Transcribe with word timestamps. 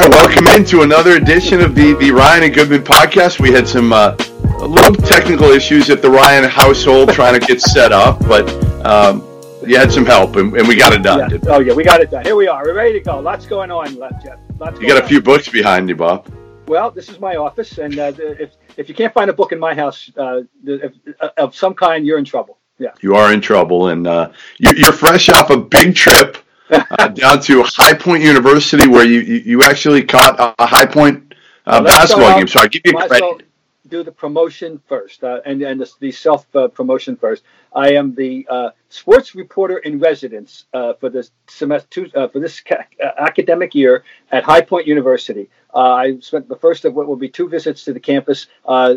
Right, 0.00 0.10
welcome 0.10 0.46
into 0.48 0.82
another 0.82 1.16
edition 1.16 1.60
of 1.60 1.74
the, 1.74 1.94
the 1.94 2.10
Ryan 2.10 2.44
and 2.44 2.54
Goodman 2.54 2.82
podcast. 2.82 3.40
We 3.40 3.50
had 3.50 3.66
some 3.66 3.92
uh, 3.92 4.14
little 4.60 4.94
technical 4.94 5.50
issues 5.50 5.90
at 5.90 6.02
the 6.02 6.10
Ryan 6.10 6.48
household 6.48 7.10
trying 7.10 7.38
to 7.38 7.44
get 7.44 7.60
set 7.60 7.90
up, 7.90 8.20
but 8.20 8.48
um, 8.86 9.22
you 9.66 9.76
had 9.76 9.90
some 9.90 10.06
help 10.06 10.36
and, 10.36 10.54
and 10.56 10.68
we 10.68 10.76
got 10.76 10.92
it 10.92 11.02
done. 11.02 11.30
Yeah. 11.30 11.38
Oh 11.48 11.58
yeah, 11.58 11.72
we 11.72 11.82
got 11.82 12.00
it 12.00 12.10
done. 12.10 12.24
Here 12.24 12.36
we 12.36 12.46
are. 12.46 12.62
We're 12.64 12.74
ready 12.74 12.92
to 12.92 13.00
go. 13.00 13.18
Lots 13.18 13.46
going 13.46 13.70
on, 13.70 13.96
Jeff. 14.22 14.38
Lots 14.58 14.80
you 14.80 14.86
got 14.86 15.02
a 15.02 15.06
few 15.06 15.20
books 15.20 15.48
behind 15.48 15.88
you, 15.88 15.96
Bob. 15.96 16.32
Well, 16.68 16.90
this 16.90 17.08
is 17.08 17.18
my 17.18 17.36
office, 17.36 17.78
and 17.78 17.98
uh, 17.98 18.12
if 18.16 18.52
if 18.76 18.88
you 18.88 18.94
can't 18.94 19.12
find 19.12 19.30
a 19.30 19.32
book 19.32 19.52
in 19.52 19.58
my 19.58 19.74
house 19.74 20.10
uh, 20.16 20.42
if, 20.64 20.92
uh, 21.20 21.30
of 21.38 21.56
some 21.56 21.74
kind, 21.74 22.06
you're 22.06 22.18
in 22.18 22.24
trouble. 22.24 22.58
Yeah, 22.78 22.90
you 23.00 23.16
are 23.16 23.32
in 23.32 23.40
trouble, 23.40 23.88
and 23.88 24.06
uh, 24.06 24.30
you're 24.58 24.92
fresh 24.92 25.28
off 25.30 25.50
a 25.50 25.56
big 25.56 25.96
trip 25.96 26.38
uh, 26.70 27.08
down 27.08 27.40
to 27.42 27.62
High 27.62 27.94
Point 27.94 28.22
University, 28.22 28.86
where 28.88 29.04
you 29.04 29.20
you, 29.20 29.36
you 29.36 29.62
actually 29.62 30.04
caught 30.04 30.38
a, 30.58 30.66
High 30.66 30.86
Point 30.86 31.34
uh, 31.66 31.82
basketball 31.82 32.36
game. 32.36 32.48
So 32.48 32.60
I 32.60 32.68
give 32.68 32.82
you 32.84 32.92
credit. 32.92 33.44
Do 33.88 34.02
the 34.02 34.12
promotion 34.12 34.82
first, 34.86 35.24
uh, 35.24 35.40
and 35.46 35.62
and 35.62 35.80
the, 35.80 35.90
the 36.00 36.12
self 36.12 36.44
uh, 36.54 36.68
promotion 36.68 37.16
first. 37.16 37.42
I 37.74 37.92
am 37.92 38.14
the 38.14 38.46
uh, 38.50 38.70
sports 38.90 39.34
reporter 39.34 39.78
in 39.78 39.98
residence 39.98 40.66
uh, 40.74 40.92
for 40.94 41.08
this 41.08 41.30
semester 41.46 42.06
for 42.28 42.38
this 42.38 42.60
ca- 42.60 42.84
academic 43.18 43.74
year 43.74 44.04
at 44.30 44.44
High 44.44 44.60
Point 44.60 44.86
University. 44.86 45.48
I 45.74 46.18
spent 46.20 46.48
the 46.48 46.56
first 46.56 46.84
of 46.84 46.94
what 46.94 47.06
will 47.06 47.16
be 47.16 47.28
two 47.30 47.48
visits 47.48 47.84
to 47.84 47.94
the 47.94 48.00
campus, 48.00 48.46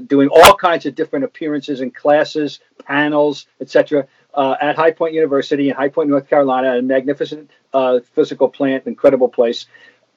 doing 0.08 0.28
all 0.28 0.56
kinds 0.56 0.86
of 0.86 0.96
different 0.96 1.24
appearances 1.24 1.80
and 1.80 1.96
classes, 1.96 2.60
panels, 2.86 3.46
etc 3.62 4.08
uh, 4.34 4.56
at 4.62 4.76
High 4.76 4.92
Point 4.92 5.14
University 5.14 5.70
in 5.70 5.76
High 5.76 5.90
Point, 5.90 6.10
North 6.10 6.30
Carolina, 6.30 6.78
a 6.78 6.82
magnificent 6.82 7.52
uh, 7.74 8.00
physical 8.14 8.50
plant, 8.50 8.86
incredible 8.88 9.30
place. 9.30 9.66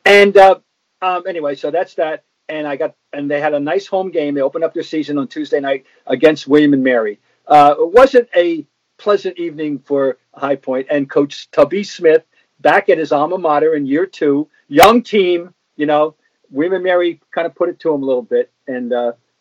And 0.05 0.37
uh, 0.37 0.61
um, 1.03 1.27
anyway, 1.27 1.55
so 1.55 1.71
that's 1.71 1.95
that. 1.95 2.25
And 2.49 2.67
I 2.67 2.77
got, 2.77 2.95
and 3.13 3.31
they 3.31 3.41
had 3.41 3.55
a 3.55 3.61
nice 3.61 3.87
home 3.87 4.11
game. 4.11 4.35
They 4.35 4.43
opened 4.43 4.65
up 4.65 4.75
their 4.75 4.83
season 4.83 5.17
on 5.19 5.29
Tuesday 5.29 5.61
night 5.61 5.87
against 6.07 6.47
William 6.47 6.75
and 6.75 6.85
Mary. 6.85 7.19
Uh, 7.47 7.75
it 7.79 7.93
wasn't 7.93 8.29
a 8.37 8.67
pleasant 8.99 9.39
evening 9.39 9.79
for 9.79 10.19
High 10.35 10.57
Point 10.57 10.89
and 10.91 11.09
Coach 11.09 11.51
Tubby 11.51 11.85
Smith 11.85 12.25
back 12.61 12.89
at 12.89 12.99
his 12.99 13.13
alma 13.13 13.39
mater 13.39 13.75
in 13.75 13.87
year 13.87 14.07
two, 14.07 14.49
young 14.69 15.03
team. 15.03 15.55
You 15.77 15.87
know, 15.87 16.15
William 16.51 16.75
and 16.75 16.85
Mary 16.85 17.21
kind 17.31 17.47
of 17.47 17.55
put 17.55 17.69
it 17.69 17.81
to 17.81 17.93
him 17.93 18.03
a 18.03 18.07
little 18.07 18.23
bit, 18.23 18.53
and 18.67 18.93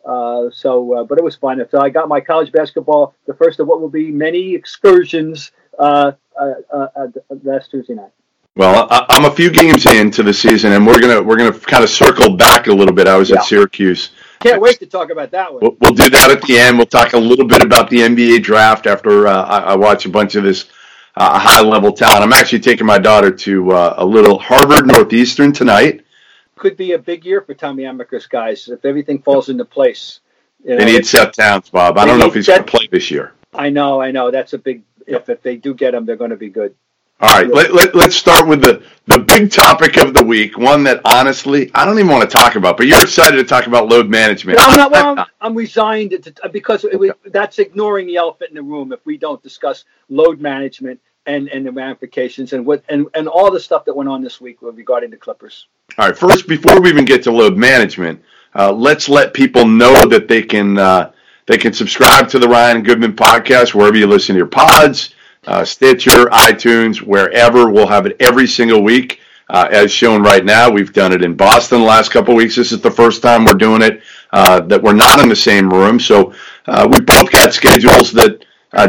uh, 0.05 0.49
so, 0.51 0.93
uh, 0.93 1.03
but 1.03 1.17
it 1.17 1.23
was 1.23 1.35
fun. 1.35 1.63
So 1.71 1.79
I 1.79 1.89
got 1.89 2.07
my 2.07 2.19
college 2.19 2.51
basketball, 2.51 3.15
the 3.25 3.33
first 3.33 3.59
of 3.59 3.67
what 3.67 3.81
will 3.81 3.89
be 3.89 4.11
many 4.11 4.53
excursions 4.53 5.51
uh, 5.79 6.11
uh, 6.39 6.53
uh 6.73 7.07
last 7.43 7.71
Tuesday 7.71 7.93
night. 7.93 8.11
Well, 8.55 8.87
I, 8.91 9.17
am 9.17 9.25
a 9.25 9.31
few 9.31 9.49
games 9.49 9.85
into 9.87 10.21
the 10.21 10.33
season, 10.33 10.73
and 10.73 10.85
we're 10.85 10.99
gonna 10.99 11.23
we're 11.23 11.37
gonna 11.37 11.57
kind 11.57 11.83
of 11.83 11.89
circle 11.89 12.35
back 12.35 12.67
a 12.67 12.73
little 12.73 12.93
bit. 12.93 13.07
I 13.07 13.17
was 13.17 13.29
yeah. 13.29 13.37
at 13.37 13.45
Syracuse. 13.45 14.11
Can't 14.41 14.61
wait 14.61 14.77
to 14.79 14.85
talk 14.85 15.09
about 15.09 15.31
that 15.31 15.51
one. 15.51 15.61
We'll, 15.61 15.77
we'll, 15.79 15.93
do 15.93 16.09
that 16.09 16.29
at 16.29 16.41
the 16.43 16.59
end. 16.59 16.77
We'll 16.77 16.85
talk 16.85 17.13
a 17.13 17.17
little 17.17 17.47
bit 17.47 17.63
about 17.63 17.89
the 17.89 17.99
NBA 17.99 18.43
draft 18.43 18.87
after 18.87 19.25
I, 19.27 19.59
I, 19.59 19.75
watch 19.75 20.05
a 20.05 20.09
bunch 20.09 20.35
of 20.35 20.43
this 20.43 20.65
high 21.15 21.61
level 21.61 21.93
talent. 21.93 22.23
I'm 22.23 22.33
actually 22.33 22.59
taking 22.59 22.85
my 22.85 22.99
daughter 22.99 23.31
to 23.31 23.71
a 23.71 24.05
little 24.05 24.37
Harvard 24.37 24.85
Northeastern 24.85 25.53
tonight 25.53 26.03
could 26.55 26.77
be 26.77 26.93
a 26.93 26.99
big 26.99 27.25
year 27.25 27.41
for 27.41 27.53
Tommy 27.53 27.83
Amaker's 27.83 28.27
guys 28.27 28.67
if 28.67 28.85
everything 28.85 29.21
falls 29.21 29.49
into 29.49 29.65
place. 29.65 30.19
You 30.63 30.71
know, 30.71 30.77
they 30.77 30.85
need 30.85 31.05
Seth 31.05 31.33
Towns, 31.33 31.69
Bob. 31.69 31.97
I 31.97 32.05
don't 32.05 32.19
know 32.19 32.27
if 32.27 32.33
he's 32.33 32.47
going 32.47 32.63
to 32.63 32.71
play 32.71 32.87
this 32.87 33.11
year. 33.11 33.33
I 33.53 33.69
know, 33.69 34.01
I 34.01 34.11
know. 34.11 34.31
That's 34.31 34.53
a 34.53 34.57
big 34.57 34.83
if. 35.05 35.29
If 35.29 35.41
they 35.41 35.57
do 35.57 35.73
get 35.73 35.93
him, 35.93 36.05
they're 36.05 36.15
going 36.15 36.31
to 36.31 36.37
be 36.37 36.49
good. 36.49 36.75
All 37.19 37.29
right, 37.29 37.47
let, 37.47 37.73
let, 37.73 37.95
let's 37.95 38.17
start 38.17 38.47
with 38.47 38.61
the, 38.61 38.83
the 39.05 39.19
big 39.19 39.49
topic 39.49 39.97
of 39.97 40.13
the 40.13 40.23
week, 40.23 40.57
one 40.57 40.83
that 40.83 40.99
honestly 41.05 41.71
I 41.73 41.85
don't 41.85 41.97
even 41.97 42.11
want 42.11 42.29
to 42.29 42.37
talk 42.37 42.55
about, 42.55 42.75
but 42.75 42.87
you're 42.87 43.01
excited 43.01 43.37
to 43.37 43.45
talk 43.45 43.65
about 43.65 43.87
load 43.87 44.09
management. 44.09 44.59
I'm, 44.59 44.75
not, 44.75 44.91
well, 44.91 45.19
I'm, 45.19 45.25
I'm 45.41 45.55
resigned 45.55 46.11
to, 46.11 46.49
because 46.49 46.83
it, 46.83 47.17
that's 47.31 47.59
ignoring 47.59 48.07
the 48.07 48.17
elephant 48.17 48.49
in 48.49 48.55
the 48.55 48.63
room 48.63 48.91
if 48.91 49.05
we 49.05 49.17
don't 49.17 49.41
discuss 49.41 49.85
load 50.09 50.41
management 50.41 50.99
and, 51.25 51.47
and 51.49 51.65
the 51.65 51.71
ramifications 51.71 52.53
and 52.53 52.65
what 52.65 52.83
and, 52.89 53.07
and 53.13 53.27
all 53.27 53.51
the 53.51 53.59
stuff 53.59 53.85
that 53.85 53.95
went 53.95 54.09
on 54.09 54.21
this 54.21 54.41
week 54.41 54.57
regarding 54.61 55.09
the 55.09 55.17
Clippers. 55.17 55.67
All 55.97 56.07
right. 56.07 56.17
First, 56.17 56.47
before 56.47 56.81
we 56.81 56.89
even 56.89 57.05
get 57.05 57.23
to 57.23 57.31
load 57.31 57.57
management, 57.57 58.21
uh, 58.55 58.71
let's 58.71 59.09
let 59.09 59.33
people 59.33 59.65
know 59.65 60.05
that 60.07 60.27
they 60.27 60.41
can 60.41 60.77
uh, 60.77 61.11
they 61.45 61.57
can 61.57 61.73
subscribe 61.73 62.29
to 62.29 62.39
the 62.39 62.47
Ryan 62.47 62.83
Goodman 62.83 63.13
podcast 63.13 63.73
wherever 63.73 63.97
you 63.97 64.07
listen 64.07 64.33
to 64.35 64.37
your 64.37 64.47
pods, 64.47 65.13
uh, 65.45 65.65
Stitcher, 65.65 66.25
iTunes, 66.27 67.01
wherever. 67.01 67.69
We'll 67.69 67.87
have 67.87 68.05
it 68.05 68.15
every 68.19 68.47
single 68.47 68.83
week, 68.83 69.19
uh, 69.49 69.67
as 69.71 69.91
shown 69.91 70.23
right 70.23 70.43
now. 70.45 70.69
We've 70.69 70.93
done 70.93 71.13
it 71.13 71.23
in 71.23 71.35
Boston 71.35 71.81
the 71.81 71.85
last 71.85 72.11
couple 72.11 72.35
weeks. 72.35 72.55
This 72.55 72.71
is 72.71 72.81
the 72.81 72.91
first 72.91 73.21
time 73.21 73.45
we're 73.45 73.53
doing 73.53 73.81
it 73.81 74.01
uh, 74.31 74.61
that 74.61 74.81
we're 74.81 74.93
not 74.93 75.19
in 75.19 75.29
the 75.29 75.35
same 75.35 75.69
room. 75.69 75.99
So 75.99 76.33
uh, 76.65 76.87
we 76.91 77.01
both 77.01 77.31
got 77.31 77.53
schedules 77.53 78.11
that. 78.13 78.45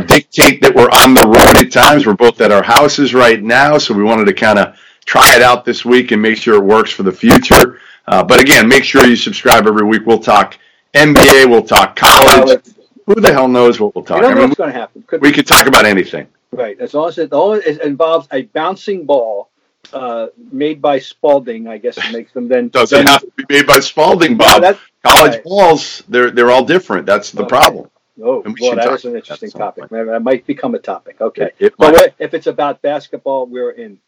Dictate 0.07 0.61
that 0.63 0.75
we're 0.75 0.91
on 0.91 1.15
the 1.15 1.27
road 1.27 1.57
at 1.63 1.71
times. 1.71 2.07
We're 2.07 2.15
both 2.15 2.41
at 2.41 2.51
our 2.51 2.63
houses 2.63 3.15
right 3.15 3.43
now, 3.43 3.79
so 3.79 3.95
we 3.95 4.03
wanted 4.03 4.25
to 4.27 4.33
kind 4.33 4.59
of 4.59 4.77
try 5.05 5.37
it 5.37 5.43
out 5.43 5.65
this 5.65 5.85
week 5.85 6.11
and 6.11 6.21
make 6.21 6.39
sure 6.39 6.55
it 6.55 6.65
works 6.65 6.91
for 6.91 7.03
the 7.03 7.13
future. 7.13 7.81
Uh, 8.07 8.23
but 8.23 8.41
again, 8.41 8.69
make 8.69 8.85
sure 8.85 9.07
you 9.07 9.17
subscribe 9.17 9.67
every 9.67 9.85
week. 9.85 10.03
We'll 10.07 10.19
talk 10.19 10.59
NBA, 10.95 11.49
we'll 11.49 11.63
talk 11.63 11.97
college. 11.97 12.61
Who 13.07 13.15
the 13.17 13.33
hell 13.33 13.49
knows 13.49 13.81
what 13.81 13.95
we'll 13.95 14.05
talk? 14.05 14.21
about? 14.21 14.33
I 14.33 14.35
mean, 14.35 14.45
what's 14.45 14.55
going 14.55 14.73
to 14.73 14.79
happen. 14.79 15.03
Could 15.03 15.21
we 15.21 15.31
be. 15.31 15.35
could 15.35 15.47
talk 15.47 15.67
about 15.67 15.85
anything. 15.85 16.27
Right, 16.53 16.79
as 16.81 16.95
long 16.95 17.09
as 17.09 17.19
it, 17.19 17.31
it 17.33 17.83
involves 17.83 18.29
a 18.33 18.43
bouncing 18.43 19.05
ball 19.05 19.51
uh, 19.93 20.29
made 20.53 20.81
by 20.81 20.99
Spalding, 20.99 21.69
I 21.69 21.79
guess 21.79 21.99
it 21.99 22.13
makes 22.13 22.33
them 22.33 22.49
then. 22.49 22.69
Doesn't 22.71 22.97
then, 22.97 23.07
have 23.07 23.21
to 23.21 23.31
be 23.37 23.45
made 23.51 23.67
by 23.67 23.81
Spalding, 23.81 24.37
Bob. 24.37 24.63
No, 24.63 24.79
College 25.05 25.33
right. 25.33 25.45
balls, 25.45 26.03
they're 26.09 26.31
they're 26.31 26.51
all 26.51 26.65
different. 26.65 27.05
That's 27.05 27.31
the 27.31 27.43
okay. 27.43 27.49
problem. 27.49 27.91
Oh, 28.23 28.45
well, 28.61 28.77
that 28.77 28.93
is 28.93 29.05
an 29.05 29.17
interesting 29.17 29.51
topic. 29.51 29.89
That 29.91 30.23
might 30.23 30.47
become 30.47 30.75
a 30.75 30.79
topic. 30.79 31.21
Okay, 31.21 31.51
it, 31.59 31.75
but 31.77 32.15
if 32.19 32.33
it's 32.33 32.47
about 32.47 32.81
basketball, 32.81 33.47
we're 33.47 33.73
in. 33.73 33.99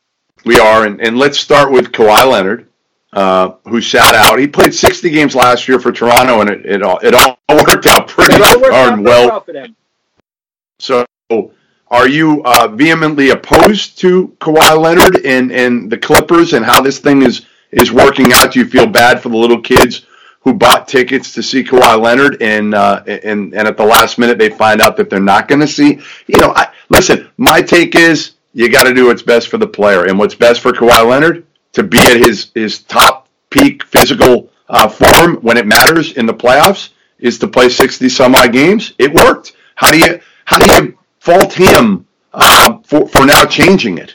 We 0.45 0.59
are, 0.61 0.87
and, 0.87 1.01
and 1.01 1.19
let's 1.19 1.39
start 1.39 1.73
with 1.73 1.91
Kawhi 1.91 2.31
Leonard, 2.31 2.69
uh, 3.13 3.55
who 3.65 3.81
sat 3.81 4.15
out. 4.15 4.39
He 4.39 4.47
played 4.47 4.75
60 4.75 5.11
games 5.11 5.35
last 5.35 5.67
year 5.67 5.81
for 5.81 5.91
Toronto, 5.91 6.41
and 6.41 6.51
it, 6.51 6.67
it 6.67 6.83
all 6.83 6.99
it 7.03 7.15
all 7.15 7.39
worked 7.51 7.87
out 7.87 8.07
pretty 8.07 8.39
darn 8.39 9.03
well. 9.03 9.45
So, 10.79 11.05
are 11.89 12.09
you 12.09 12.43
uh, 12.45 12.69
vehemently 12.69 13.31
opposed 13.31 13.99
to 14.01 14.29
Kawhi 14.41 14.81
Leonard 14.81 15.25
and, 15.25 15.51
and 15.51 15.91
the 15.91 15.99
Clippers 15.99 16.53
and 16.53 16.65
how 16.65 16.81
this 16.81 17.01
thing 17.01 17.23
is 17.23 17.47
is 17.73 17.91
working 17.91 18.33
out? 18.35 18.53
Do 18.53 18.61
you 18.61 18.67
feel 18.67 18.87
bad 18.87 19.21
for 19.21 19.31
the 19.31 19.37
little 19.37 19.61
kids 19.61 20.07
who 20.47 20.55
bought 20.55 20.87
tickets 20.87 21.35
to 21.35 21.43
see 21.43 21.65
Kawhi 21.65 22.01
Leonard 22.01 22.41
and 22.41 22.73
uh, 22.73 23.03
and 23.07 23.53
and 23.53 23.67
at 23.67 23.77
the 23.77 23.85
last 23.85 24.17
minute 24.17 24.39
they 24.39 24.49
find 24.49 24.81
out 24.81 24.97
that 24.97 25.11
they're 25.11 25.19
not 25.19 25.49
going 25.49 25.61
to 25.61 25.67
see? 25.67 25.99
You 26.29 26.41
know, 26.41 26.53
I, 26.55 26.69
listen. 26.89 27.29
My 27.37 27.61
take 27.61 27.97
is 27.97 28.35
you 28.53 28.71
got 28.71 28.85
to 28.85 28.95
do 28.95 29.07
what's 29.07 29.23
best 29.23 29.49
for 29.49 29.59
the 29.59 29.67
player. 29.67 30.07
And 30.07 30.17
what's 30.19 30.37
best 30.37 30.61
for 30.61 30.73
Kawhi 30.73 31.05
Leonard 31.05 31.47
to 31.73 31.83
be 31.83 31.99
at 31.99 32.19
his 32.19 32.53
his 32.55 32.85
top 32.85 33.29
peak 33.51 33.83
physical 33.85 34.49
uh, 34.69 34.89
form 34.89 35.39
when 35.43 35.57
it 35.57 35.67
matters 35.67 36.13
in 36.13 36.27
the 36.27 36.35
playoffs 36.35 36.91
is 37.19 37.41
to 37.41 37.49
play 37.49 37.69
sixty 37.69 38.09
some 38.09 38.37
odd 38.37 38.53
games. 38.53 38.93
It 38.99 39.13
worked. 39.13 39.57
How 39.75 39.91
do 39.91 39.99
you 39.99 40.21
how 40.45 40.59
do 40.59 40.73
you 40.73 40.97
fault 41.19 41.53
him 41.53 42.07
uh, 42.33 42.79
for 42.85 43.09
for 43.09 43.27
now 43.27 43.45
changing 43.45 43.99
it. 43.99 44.15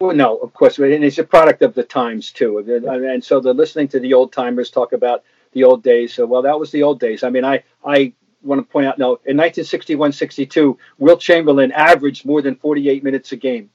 Well, 0.00 0.16
no, 0.16 0.38
of 0.38 0.52
course, 0.54 0.78
and 0.78 1.04
it's 1.04 1.18
a 1.18 1.24
product 1.24 1.62
of 1.62 1.74
the 1.74 1.84
times 1.84 2.32
too. 2.32 2.58
And 2.58 3.22
so 3.22 3.38
they're 3.38 3.52
listening 3.52 3.88
to 3.88 4.00
the 4.00 4.14
old 4.14 4.32
timers 4.32 4.70
talk 4.70 4.92
about 4.92 5.22
the 5.52 5.64
old 5.64 5.82
days. 5.82 6.14
So, 6.14 6.26
well, 6.26 6.42
that 6.42 6.58
was 6.58 6.70
the 6.70 6.82
old 6.82 7.00
days. 7.00 7.22
I 7.22 7.30
mean, 7.30 7.44
I 7.44 7.64
I 7.84 8.12
want 8.42 8.66
to 8.66 8.72
point 8.72 8.86
out, 8.86 8.98
no, 8.98 9.20
in 9.26 9.36
1961-62, 9.36 10.76
Wilt 10.98 11.20
Chamberlain 11.20 11.72
averaged 11.72 12.24
more 12.24 12.42
than 12.42 12.56
48 12.56 13.04
minutes 13.04 13.32
a 13.32 13.36
game 13.36 13.70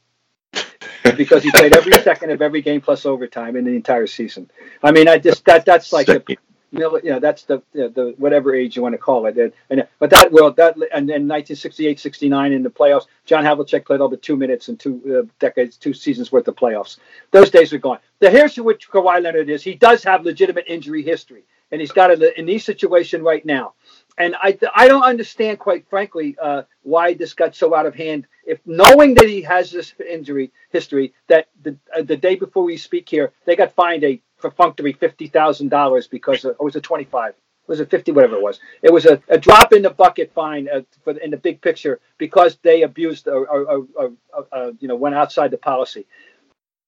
because 1.17 1.43
he 1.43 1.51
played 1.51 1.75
every 1.75 1.93
second 2.01 2.31
of 2.31 2.41
every 2.41 2.61
game 2.61 2.81
plus 2.81 3.05
overtime 3.05 3.55
in 3.55 3.65
the 3.65 3.75
entire 3.75 4.07
season. 4.07 4.49
I 4.81 4.91
mean, 4.91 5.07
I 5.07 5.17
just 5.17 5.45
that 5.45 5.65
that's 5.65 5.93
like 5.93 6.07
the, 6.07 6.23
you 6.71 7.11
know, 7.11 7.19
that's 7.19 7.43
the, 7.43 7.61
the, 7.73 7.89
the 7.89 8.15
whatever 8.17 8.53
age 8.53 8.75
you 8.75 8.81
want 8.81 8.93
to 8.93 8.97
call 8.97 9.25
it. 9.27 9.37
And, 9.37 9.53
and 9.69 9.87
but 9.99 10.09
that 10.09 10.31
well 10.31 10.51
that 10.51 10.75
and 10.75 11.07
then 11.07 11.27
1968, 11.27 11.99
69 11.99 12.53
in 12.53 12.63
the 12.63 12.69
playoffs, 12.69 13.05
John 13.25 13.43
Havlicek 13.43 13.85
played 13.85 14.01
over 14.01 14.15
two 14.15 14.35
minutes 14.35 14.69
in 14.69 14.77
two 14.77 15.23
uh, 15.25 15.31
decades, 15.39 15.77
two 15.77 15.93
seasons 15.93 16.31
worth 16.31 16.47
of 16.47 16.55
playoffs. 16.55 16.97
Those 17.31 17.49
days 17.49 17.71
are 17.73 17.77
gone. 17.77 17.99
The 18.19 18.29
here's 18.29 18.57
what 18.57 18.79
Kawhi 18.79 19.21
Leonard 19.21 19.49
is. 19.49 19.63
He 19.63 19.75
does 19.75 20.03
have 20.03 20.25
legitimate 20.25 20.65
injury 20.67 21.03
history, 21.03 21.43
and 21.71 21.81
he's 21.81 21.91
got 21.91 22.11
a 22.11 22.39
in 22.39 22.45
this 22.45 22.65
situation 22.65 23.23
right 23.23 23.45
now 23.45 23.73
and 24.17 24.35
I, 24.41 24.57
I 24.73 24.87
don't 24.87 25.03
understand, 25.03 25.59
quite 25.59 25.87
frankly, 25.89 26.37
uh, 26.41 26.63
why 26.83 27.13
this 27.13 27.33
got 27.33 27.55
so 27.55 27.75
out 27.75 27.85
of 27.85 27.95
hand. 27.95 28.27
If 28.45 28.59
knowing 28.65 29.15
that 29.15 29.27
he 29.27 29.41
has 29.41 29.71
this 29.71 29.93
injury 30.07 30.51
history, 30.69 31.13
that 31.27 31.47
the 31.61 31.77
uh, 31.95 32.03
the 32.03 32.15
day 32.15 32.35
before 32.35 32.63
we 32.63 32.77
speak 32.77 33.09
here, 33.09 33.33
they 33.45 33.55
got 33.55 33.73
fined 33.73 34.03
a 34.03 34.21
perfunctory 34.37 34.93
fifty 34.93 35.27
thousand 35.27 35.69
dollars 35.69 36.07
because 36.07 36.45
of, 36.45 36.51
it 36.51 36.63
was 36.63 36.75
a 36.75 36.81
twenty 36.81 37.05
five, 37.05 37.33
was 37.67 37.79
it 37.79 37.89
fifty, 37.89 38.11
whatever 38.11 38.35
it 38.35 38.41
was. 38.41 38.59
It 38.81 38.93
was 38.93 39.05
a, 39.05 39.21
a 39.27 39.37
drop 39.37 39.73
in 39.73 39.81
the 39.81 39.89
bucket 39.89 40.31
fine 40.33 40.69
uh, 40.73 40.81
for 41.03 41.17
in 41.17 41.31
the 41.31 41.37
big 41.37 41.61
picture 41.61 41.99
because 42.17 42.57
they 42.61 42.83
abused 42.83 43.27
or, 43.27 43.47
or, 43.47 43.85
or, 43.95 44.11
or 44.51 44.71
you 44.79 44.87
know 44.87 44.95
went 44.95 45.15
outside 45.15 45.51
the 45.51 45.57
policy. 45.57 46.05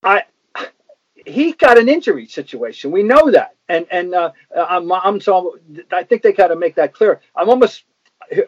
I 0.03 0.23
he 1.27 1.51
got 1.51 1.77
an 1.77 1.89
injury 1.89 2.27
situation. 2.27 2.91
We 2.91 3.03
know 3.03 3.31
that, 3.31 3.55
and 3.67 3.85
and 3.91 4.13
uh, 4.13 4.31
I'm, 4.55 4.91
I'm 4.91 5.19
so 5.19 5.59
I 5.91 6.03
think 6.03 6.21
they 6.21 6.33
got 6.33 6.47
to 6.47 6.55
make 6.55 6.75
that 6.75 6.93
clear. 6.93 7.21
I'm 7.35 7.49
almost 7.49 7.83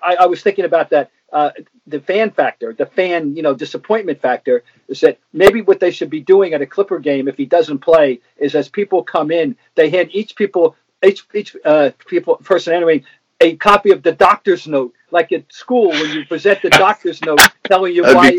I, 0.01 0.15
I 0.21 0.25
was 0.25 0.41
thinking 0.41 0.65
about 0.65 0.89
that 0.91 1.11
uh, 1.31 1.51
the 1.87 1.99
fan 1.99 2.31
factor, 2.31 2.73
the 2.73 2.85
fan 2.85 3.35
you 3.35 3.43
know 3.43 3.53
disappointment 3.53 4.21
factor 4.21 4.63
is 4.87 5.01
that 5.01 5.19
maybe 5.33 5.61
what 5.61 5.79
they 5.79 5.91
should 5.91 6.09
be 6.09 6.21
doing 6.21 6.53
at 6.53 6.61
a 6.61 6.65
Clipper 6.65 6.99
game 6.99 7.27
if 7.27 7.37
he 7.37 7.45
doesn't 7.45 7.79
play 7.79 8.21
is 8.37 8.55
as 8.55 8.69
people 8.69 9.03
come 9.03 9.31
in, 9.31 9.55
they 9.75 9.89
hand 9.89 10.09
each 10.13 10.35
people 10.35 10.75
each 11.05 11.25
each 11.33 11.55
uh, 11.65 11.91
people 12.07 12.37
person 12.37 12.73
entering 12.73 13.03
a 13.41 13.55
copy 13.57 13.91
of 13.91 14.03
the 14.03 14.11
doctor's 14.11 14.67
note, 14.67 14.93
like 15.11 15.31
at 15.31 15.51
school 15.51 15.89
when 15.89 16.11
you 16.11 16.25
present 16.25 16.61
the 16.61 16.69
doctor's 16.69 17.21
note 17.23 17.39
telling 17.65 17.93
you 17.93 18.03
why. 18.03 18.37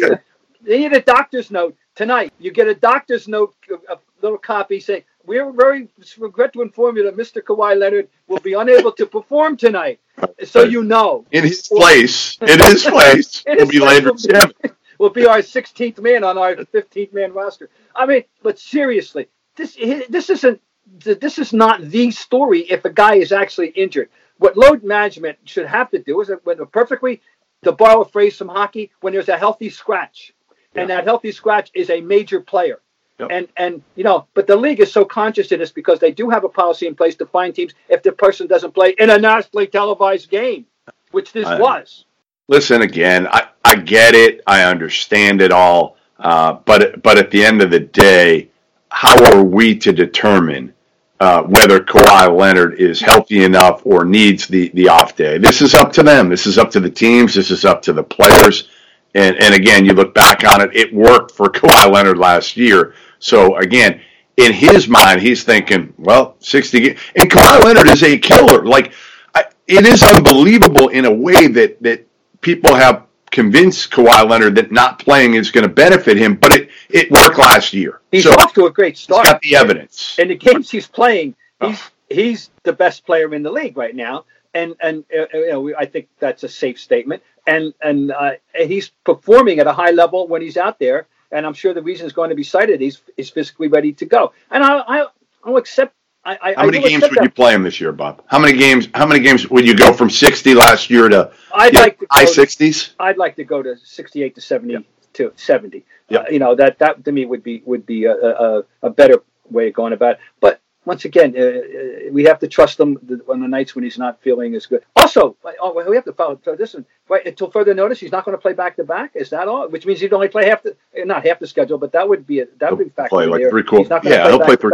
They 0.62 0.78
need 0.78 0.92
a 0.92 1.00
doctor's 1.00 1.50
note 1.50 1.74
tonight. 1.94 2.32
You 2.38 2.50
get 2.50 2.68
a 2.68 2.74
doctor's 2.74 3.28
note, 3.28 3.54
a 3.88 3.98
little 4.22 4.38
copy 4.38 4.80
saying, 4.80 5.04
We're 5.24 5.50
very 5.52 5.88
regret 6.18 6.52
to 6.54 6.62
inform 6.62 6.96
you 6.96 7.04
that 7.04 7.16
Mr. 7.16 7.42
Kawhi 7.42 7.78
Leonard 7.78 8.08
will 8.26 8.40
be 8.40 8.54
unable 8.54 8.92
to 8.92 9.06
perform 9.06 9.56
tonight. 9.56 10.00
So 10.44 10.62
you 10.62 10.84
know. 10.84 11.24
In 11.30 11.44
his 11.44 11.68
place, 11.68 12.38
in 12.40 12.58
his 12.60 12.84
place, 12.84 13.42
in 13.46 13.58
will 13.58 13.66
be 13.66 13.80
later 13.80 14.12
will 14.98 15.10
be 15.10 15.26
our 15.26 15.38
16th 15.38 15.98
man 16.00 16.24
on 16.24 16.36
our 16.36 16.54
15th 16.54 17.12
man 17.12 17.32
roster. 17.32 17.70
I 17.96 18.06
mean, 18.06 18.24
but 18.42 18.58
seriously, 18.58 19.28
this 19.56 19.76
this 20.08 20.30
isn't 20.30 20.60
this 20.86 21.38
is 21.38 21.52
not 21.52 21.82
the 21.82 22.10
story 22.10 22.60
if 22.60 22.84
a 22.84 22.90
guy 22.90 23.14
is 23.14 23.32
actually 23.32 23.68
injured. 23.68 24.10
What 24.38 24.56
load 24.56 24.82
management 24.82 25.38
should 25.44 25.66
have 25.66 25.90
to 25.90 25.98
do 25.98 26.20
is 26.20 26.30
when 26.44 26.64
perfectly 26.66 27.20
to 27.62 27.72
borrow 27.72 28.02
a 28.02 28.08
phrase 28.08 28.36
from 28.36 28.48
hockey, 28.48 28.90
when 29.00 29.12
there's 29.12 29.28
a 29.28 29.36
healthy 29.36 29.70
scratch 29.70 30.32
and 30.74 30.90
that 30.90 31.04
healthy 31.04 31.32
scratch 31.32 31.70
is 31.74 31.90
a 31.90 32.00
major 32.00 32.40
player. 32.40 32.80
Yep. 33.18 33.28
And 33.30 33.48
and 33.56 33.82
you 33.96 34.04
know, 34.04 34.26
but 34.34 34.46
the 34.46 34.56
league 34.56 34.80
is 34.80 34.90
so 34.92 35.04
conscious 35.04 35.52
of 35.52 35.58
this 35.58 35.70
because 35.72 35.98
they 35.98 36.10
do 36.10 36.30
have 36.30 36.44
a 36.44 36.48
policy 36.48 36.86
in 36.86 36.94
place 36.94 37.16
to 37.16 37.26
fine 37.26 37.52
teams 37.52 37.74
if 37.88 38.02
the 38.02 38.12
person 38.12 38.46
doesn't 38.46 38.72
play 38.72 38.94
in 38.98 39.10
a 39.10 39.18
nationally 39.18 39.66
televised 39.66 40.30
game, 40.30 40.64
which 41.10 41.32
this 41.32 41.46
I, 41.46 41.58
was. 41.58 42.06
Listen 42.48 42.82
again, 42.82 43.28
I, 43.28 43.48
I 43.64 43.74
get 43.76 44.14
it, 44.14 44.40
I 44.46 44.64
understand 44.64 45.42
it 45.42 45.52
all, 45.52 45.96
uh, 46.18 46.54
but 46.64 47.02
but 47.02 47.18
at 47.18 47.30
the 47.30 47.44
end 47.44 47.60
of 47.60 47.70
the 47.70 47.80
day, 47.80 48.48
how 48.88 49.22
are 49.32 49.44
we 49.44 49.76
to 49.78 49.92
determine 49.92 50.72
uh, 51.20 51.42
whether 51.42 51.78
Kawhi 51.78 52.34
Leonard 52.34 52.80
is 52.80 53.02
healthy 53.02 53.44
enough 53.44 53.82
or 53.84 54.06
needs 54.06 54.46
the 54.46 54.70
the 54.70 54.88
off 54.88 55.14
day? 55.14 55.36
This 55.36 55.60
is 55.60 55.74
up 55.74 55.92
to 55.92 56.02
them. 56.02 56.30
This 56.30 56.46
is 56.46 56.56
up 56.56 56.70
to 56.70 56.80
the 56.80 56.90
teams. 56.90 57.34
This 57.34 57.50
is 57.50 57.66
up 57.66 57.82
to 57.82 57.92
the 57.92 58.02
players. 58.02 58.70
And, 59.14 59.36
and 59.42 59.54
again, 59.54 59.84
you 59.84 59.92
look 59.92 60.14
back 60.14 60.44
on 60.44 60.60
it, 60.60 60.74
it 60.74 60.94
worked 60.94 61.32
for 61.32 61.48
Kawhi 61.50 61.92
Leonard 61.92 62.18
last 62.18 62.56
year. 62.56 62.94
So 63.18 63.56
again, 63.56 64.00
in 64.36 64.52
his 64.52 64.88
mind, 64.88 65.20
he's 65.20 65.44
thinking, 65.44 65.92
well, 65.98 66.36
60. 66.40 66.90
And 67.16 67.30
Kawhi 67.30 67.64
Leonard 67.64 67.88
is 67.88 68.02
a 68.02 68.18
killer. 68.18 68.64
Like, 68.64 68.92
I, 69.34 69.44
it 69.66 69.84
is 69.84 70.02
unbelievable 70.02 70.88
in 70.88 71.04
a 71.04 71.12
way 71.12 71.48
that, 71.48 71.82
that 71.82 72.06
people 72.40 72.74
have 72.74 73.06
convinced 73.30 73.90
Kawhi 73.90 74.28
Leonard 74.28 74.54
that 74.56 74.72
not 74.72 74.98
playing 74.98 75.34
is 75.34 75.50
going 75.50 75.62
to 75.62 75.72
benefit 75.72 76.16
him, 76.16 76.36
but 76.36 76.52
it, 76.52 76.70
it 76.88 77.10
worked 77.10 77.38
last 77.38 77.72
year. 77.72 78.00
He's 78.10 78.24
so 78.24 78.32
off 78.32 78.54
to 78.54 78.66
a 78.66 78.70
great 78.70 78.96
start. 78.96 79.26
He's 79.26 79.32
got 79.32 79.42
the 79.42 79.56
evidence. 79.56 80.16
And 80.18 80.30
the 80.30 80.36
games 80.36 80.70
he's 80.70 80.86
playing, 80.86 81.34
he's, 81.60 81.80
oh. 81.80 81.88
he's 82.08 82.50
the 82.64 82.72
best 82.72 83.04
player 83.04 83.32
in 83.34 83.42
the 83.42 83.50
league 83.50 83.76
right 83.76 83.94
now. 83.94 84.24
And, 84.52 84.74
and 84.80 85.04
uh, 85.16 85.22
uh 85.22 85.38
you 85.38 85.50
know, 85.50 85.74
I 85.78 85.86
think 85.86 86.08
that's 86.18 86.42
a 86.42 86.48
safe 86.48 86.80
statement 86.80 87.22
and 87.50 87.74
and 87.82 88.12
uh, 88.12 88.32
he's 88.54 88.90
performing 89.04 89.58
at 89.58 89.66
a 89.66 89.72
high 89.72 89.90
level 89.90 90.28
when 90.28 90.42
he's 90.42 90.56
out 90.56 90.78
there. 90.78 91.06
And 91.32 91.46
I'm 91.46 91.54
sure 91.54 91.72
the 91.72 91.82
reason 91.82 92.06
is 92.06 92.12
going 92.12 92.30
to 92.30 92.36
be 92.36 92.42
cited. 92.42 92.80
He's 92.80 93.02
he's 93.16 93.30
physically 93.30 93.68
ready 93.68 93.92
to 93.94 94.06
go. 94.06 94.32
And 94.50 94.62
I 94.64 94.78
I 94.78 95.06
I'll 95.44 95.56
accept. 95.56 95.94
I, 96.22 96.38
I, 96.42 96.54
how 96.54 96.66
many 96.66 96.80
games 96.86 97.02
would 97.02 97.12
that. 97.12 97.24
you 97.24 97.30
play 97.30 97.54
him 97.54 97.62
this 97.62 97.80
year, 97.80 97.92
Bob? 97.92 98.22
How 98.26 98.38
many 98.38 98.58
games? 98.58 98.88
How 98.92 99.06
many 99.06 99.20
games 99.20 99.48
would 99.48 99.66
you 99.66 99.74
go 99.74 99.94
from 99.94 100.10
60 100.10 100.52
last 100.54 100.90
year 100.90 101.08
to 101.08 101.32
I'd 101.54 101.74
like 101.74 101.98
to 102.00 102.06
high 102.10 102.26
60s? 102.26 102.92
I'd 103.00 103.16
like 103.16 103.36
to 103.36 103.44
go 103.44 103.62
to 103.62 103.74
68 103.76 104.34
to 104.34 104.40
70 104.40 104.72
yep. 104.74 104.84
to 105.14 105.32
70. 105.36 105.82
Yep. 106.10 106.20
Uh, 106.20 106.30
you 106.30 106.38
know 106.38 106.54
that 106.56 106.78
that 106.80 107.04
to 107.04 107.12
me 107.12 107.24
would 107.24 107.42
be 107.42 107.62
would 107.64 107.86
be 107.86 108.04
a, 108.04 108.14
a, 108.14 108.64
a 108.82 108.90
better 108.90 109.22
way 109.50 109.68
of 109.68 109.74
going 109.74 109.94
about 109.94 110.12
it. 110.14 110.20
But 110.40 110.59
once 110.86 111.04
again, 111.04 111.34
uh, 111.36 111.40
uh, 111.42 112.12
we 112.12 112.24
have 112.24 112.38
to 112.38 112.48
trust 112.48 112.80
him 112.80 112.98
on 113.28 113.40
the 113.40 113.48
nights 113.48 113.74
when 113.74 113.84
he's 113.84 113.98
not 113.98 114.20
feeling 114.22 114.54
as 114.54 114.66
good. 114.66 114.82
Also, 114.96 115.36
oh, 115.60 115.84
we 115.86 115.94
have 115.94 116.04
to 116.06 116.12
follow 116.12 116.40
this 116.56 116.74
one. 116.74 116.86
Right, 117.08 117.26
until 117.26 117.50
further 117.50 117.74
notice, 117.74 118.00
he's 118.00 118.12
not 118.12 118.24
going 118.24 118.36
to 118.36 118.40
play 118.40 118.54
back 118.54 118.76
to 118.76 118.84
back. 118.84 119.12
Is 119.14 119.30
that 119.30 119.46
all? 119.46 119.68
Which 119.68 119.84
means 119.84 120.00
he'd 120.00 120.12
only 120.12 120.28
play 120.28 120.48
half 120.48 120.62
the, 120.62 120.76
eh, 120.94 121.04
not 121.04 121.26
half 121.26 121.38
the 121.38 121.46
schedule, 121.46 121.76
but 121.76 121.92
that 121.92 122.08
would 122.08 122.26
be 122.26 122.40
a, 122.40 122.46
that 122.58 122.76
would 122.76 122.84
be 122.84 122.90
factored 122.90 123.08
play 123.10 123.26
like 123.26 123.40
there. 123.40 123.50
three 123.50 123.62
quarters. 123.62 123.90
Yeah, 124.04 124.28
he'll 124.28 124.40
play 124.40 124.56
three. 124.56 124.72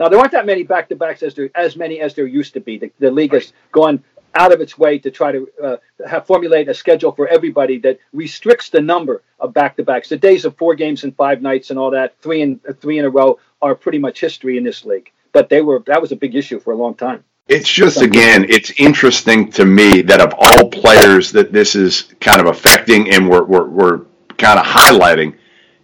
Now 0.00 0.08
there 0.08 0.18
aren't 0.18 0.32
that 0.32 0.46
many 0.46 0.62
back 0.62 0.88
to 0.88 0.96
backs 0.96 1.22
as 1.22 1.34
there 1.34 1.50
as 1.54 1.76
many 1.76 2.00
as 2.00 2.14
there 2.14 2.26
used 2.26 2.54
to 2.54 2.60
be. 2.60 2.78
The, 2.78 2.90
the 2.98 3.10
league 3.10 3.32
right. 3.32 3.42
has 3.42 3.52
gone 3.72 4.02
out 4.34 4.52
of 4.52 4.60
its 4.60 4.78
way 4.78 4.98
to 4.98 5.10
try 5.10 5.32
to 5.32 5.48
uh, 5.62 5.76
have 6.06 6.26
formulate 6.26 6.68
a 6.68 6.74
schedule 6.74 7.12
for 7.12 7.26
everybody 7.28 7.78
that 7.78 7.98
restricts 8.12 8.70
the 8.70 8.80
number 8.80 9.22
of 9.40 9.52
back 9.52 9.76
to 9.76 9.82
backs. 9.82 10.08
The 10.08 10.16
days 10.16 10.44
of 10.44 10.56
four 10.56 10.74
games 10.74 11.04
and 11.04 11.16
five 11.16 11.40
nights 11.42 11.70
and 11.70 11.78
all 11.78 11.90
that, 11.90 12.14
three 12.20 12.40
in 12.40 12.60
uh, 12.66 12.72
three 12.72 12.98
in 12.98 13.04
a 13.04 13.10
row, 13.10 13.38
are 13.60 13.74
pretty 13.74 13.98
much 13.98 14.20
history 14.20 14.56
in 14.56 14.64
this 14.64 14.84
league 14.84 15.10
but 15.36 15.50
they 15.50 15.60
were 15.60 15.82
that 15.84 16.00
was 16.00 16.12
a 16.12 16.16
big 16.16 16.34
issue 16.34 16.58
for 16.58 16.72
a 16.72 16.76
long 16.76 16.94
time. 16.94 17.22
It's 17.46 17.70
just 17.70 18.00
again, 18.00 18.46
it's 18.48 18.70
interesting 18.80 19.50
to 19.52 19.66
me 19.66 20.00
that 20.00 20.18
of 20.18 20.32
all 20.38 20.70
players 20.70 21.30
that 21.32 21.52
this 21.52 21.74
is 21.74 22.14
kind 22.22 22.40
of 22.40 22.46
affecting 22.46 23.10
and 23.10 23.28
we're 23.28 23.44
we're, 23.44 23.68
we're 23.68 23.98
kind 24.38 24.58
of 24.58 24.64
highlighting, 24.64 25.36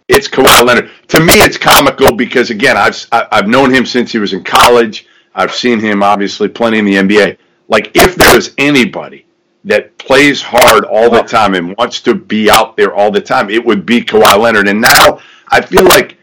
it's 0.07 0.27
Kawhi 0.27 0.65
Leonard. 0.65 0.89
To 1.09 1.19
me, 1.19 1.35
it's 1.35 1.59
comical 1.59 2.15
because 2.15 2.49
again, 2.49 2.77
I've 2.77 2.97
I've 3.11 3.47
known 3.47 3.71
him 3.71 3.85
since 3.85 4.11
he 4.11 4.17
was 4.17 4.33
in 4.33 4.43
college. 4.43 5.05
I've 5.35 5.53
seen 5.53 5.79
him 5.79 6.01
obviously 6.01 6.47
plenty 6.47 6.79
in 6.79 6.85
the 6.85 6.95
NBA. 6.95 7.37
Like 7.67 7.91
if 7.93 8.15
there 8.15 8.35
is 8.35 8.55
anybody 8.57 9.27
that 9.65 9.95
plays 9.99 10.41
hard 10.41 10.83
all 10.85 11.11
the 11.11 11.21
time 11.21 11.53
and 11.53 11.77
wants 11.77 12.01
to 12.01 12.15
be 12.15 12.49
out 12.49 12.75
there 12.75 12.95
all 12.95 13.11
the 13.11 13.21
time, 13.21 13.51
it 13.51 13.63
would 13.63 13.85
be 13.85 14.01
Kawhi 14.01 14.35
Leonard. 14.35 14.67
And 14.67 14.81
now 14.81 15.19
I 15.49 15.61
feel 15.61 15.85
like 15.85 16.17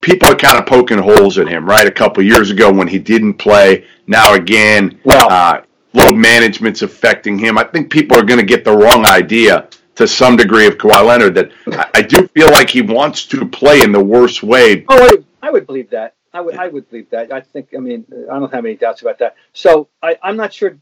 people 0.00 0.28
are 0.28 0.36
kind 0.36 0.58
of 0.58 0.66
poking 0.66 0.98
holes 0.98 1.38
at 1.38 1.48
him, 1.48 1.66
right? 1.66 1.86
A 1.86 1.90
couple 1.90 2.22
years 2.22 2.50
ago 2.50 2.72
when 2.72 2.88
he 2.88 2.98
didn't 2.98 3.34
play. 3.34 3.86
Now 4.06 4.34
again, 4.34 5.00
well, 5.04 5.30
uh, 5.30 5.62
load 5.92 6.16
management's 6.16 6.82
affecting 6.82 7.38
him. 7.38 7.58
I 7.58 7.64
think 7.64 7.90
people 7.90 8.16
are 8.16 8.24
going 8.24 8.40
to 8.40 8.46
get 8.46 8.64
the 8.64 8.76
wrong 8.76 9.06
idea 9.06 9.68
to 9.96 10.08
some 10.08 10.36
degree 10.36 10.66
of 10.66 10.78
Kawhi 10.78 11.06
Leonard. 11.06 11.34
That 11.34 11.52
I, 11.66 11.90
I, 11.94 12.02
do 12.02 12.26
feel 12.28 12.50
like 12.50 12.70
he 12.70 12.82
wants 12.82 13.26
to 13.26 13.46
play 13.46 13.82
in 13.82 13.92
the 13.92 14.02
worst 14.02 14.42
way. 14.42 14.84
Oh, 14.88 15.22
I, 15.42 15.48
I 15.48 15.50
would 15.50 15.66
believe 15.66 15.90
that. 15.90 16.14
I 16.32 16.40
would, 16.40 16.56
I 16.56 16.68
would 16.68 16.88
believe 16.88 17.10
that. 17.10 17.32
I 17.32 17.40
think. 17.40 17.70
I 17.76 17.80
mean, 17.80 18.06
I 18.30 18.38
don't 18.38 18.52
have 18.52 18.64
any 18.64 18.76
doubts 18.76 19.02
about 19.02 19.18
that. 19.18 19.36
So 19.52 19.88
I, 20.02 20.16
I'm 20.22 20.36
not 20.36 20.52
sure 20.52 20.78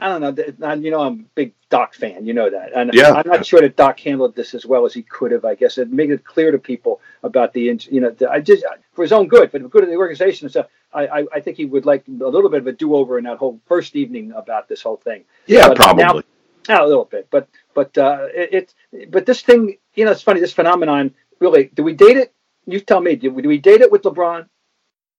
I 0.00 0.08
don't 0.08 0.20
know. 0.20 0.74
You 0.74 0.90
know, 0.90 1.00
I'm 1.00 1.20
a 1.20 1.24
big 1.34 1.52
Doc 1.70 1.94
fan. 1.94 2.26
You 2.26 2.34
know 2.34 2.50
that, 2.50 2.72
and 2.74 2.92
yeah. 2.92 3.12
I'm 3.12 3.26
not 3.26 3.46
sure 3.46 3.60
that 3.62 3.76
Doc 3.76 3.98
handled 3.98 4.36
this 4.36 4.54
as 4.54 4.66
well 4.66 4.84
as 4.84 4.92
he 4.92 5.02
could 5.02 5.32
have. 5.32 5.44
I 5.44 5.54
guess 5.54 5.78
it 5.78 5.90
made 5.90 6.10
it 6.10 6.24
clear 6.24 6.50
to 6.50 6.58
people 6.58 7.00
about 7.22 7.54
the, 7.54 7.78
you 7.90 8.00
know, 8.00 8.14
I 8.30 8.40
just 8.40 8.64
for 8.92 9.02
his 9.02 9.12
own 9.12 9.28
good, 9.28 9.50
for 9.50 9.58
the 9.58 9.68
good 9.68 9.84
of 9.84 9.88
the 9.88 9.96
organization 9.96 10.44
and 10.44 10.50
stuff. 10.52 10.66
I, 10.92 11.06
I, 11.06 11.26
I 11.34 11.40
think 11.40 11.56
he 11.56 11.64
would 11.64 11.86
like 11.86 12.04
a 12.08 12.28
little 12.28 12.50
bit 12.50 12.60
of 12.60 12.66
a 12.66 12.72
do 12.72 12.94
over 12.94 13.18
in 13.18 13.24
that 13.24 13.38
whole 13.38 13.60
first 13.66 13.96
evening 13.96 14.32
about 14.32 14.68
this 14.68 14.82
whole 14.82 14.96
thing. 14.96 15.24
Yeah, 15.46 15.68
but 15.68 15.76
probably. 15.76 16.22
Now, 16.68 16.84
a 16.84 16.88
little 16.88 17.04
bit, 17.04 17.28
but 17.30 17.48
but 17.74 17.96
uh, 17.96 18.26
it, 18.34 18.74
it 18.92 19.10
but 19.10 19.24
this 19.24 19.40
thing, 19.40 19.76
you 19.94 20.04
know, 20.04 20.10
it's 20.10 20.22
funny. 20.22 20.40
This 20.40 20.52
phenomenon, 20.52 21.14
really, 21.38 21.70
do 21.72 21.82
we 21.82 21.94
date 21.94 22.16
it? 22.16 22.34
You 22.66 22.80
tell 22.80 23.00
me. 23.00 23.14
Do 23.16 23.30
we, 23.30 23.42
do 23.42 23.48
we 23.48 23.58
date 23.58 23.82
it 23.82 23.92
with 23.92 24.02
LeBron 24.02 24.48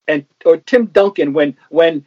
and 0.07 0.25
or 0.45 0.57
Tim 0.57 0.87
Duncan 0.87 1.33
when 1.33 1.55
when 1.69 2.05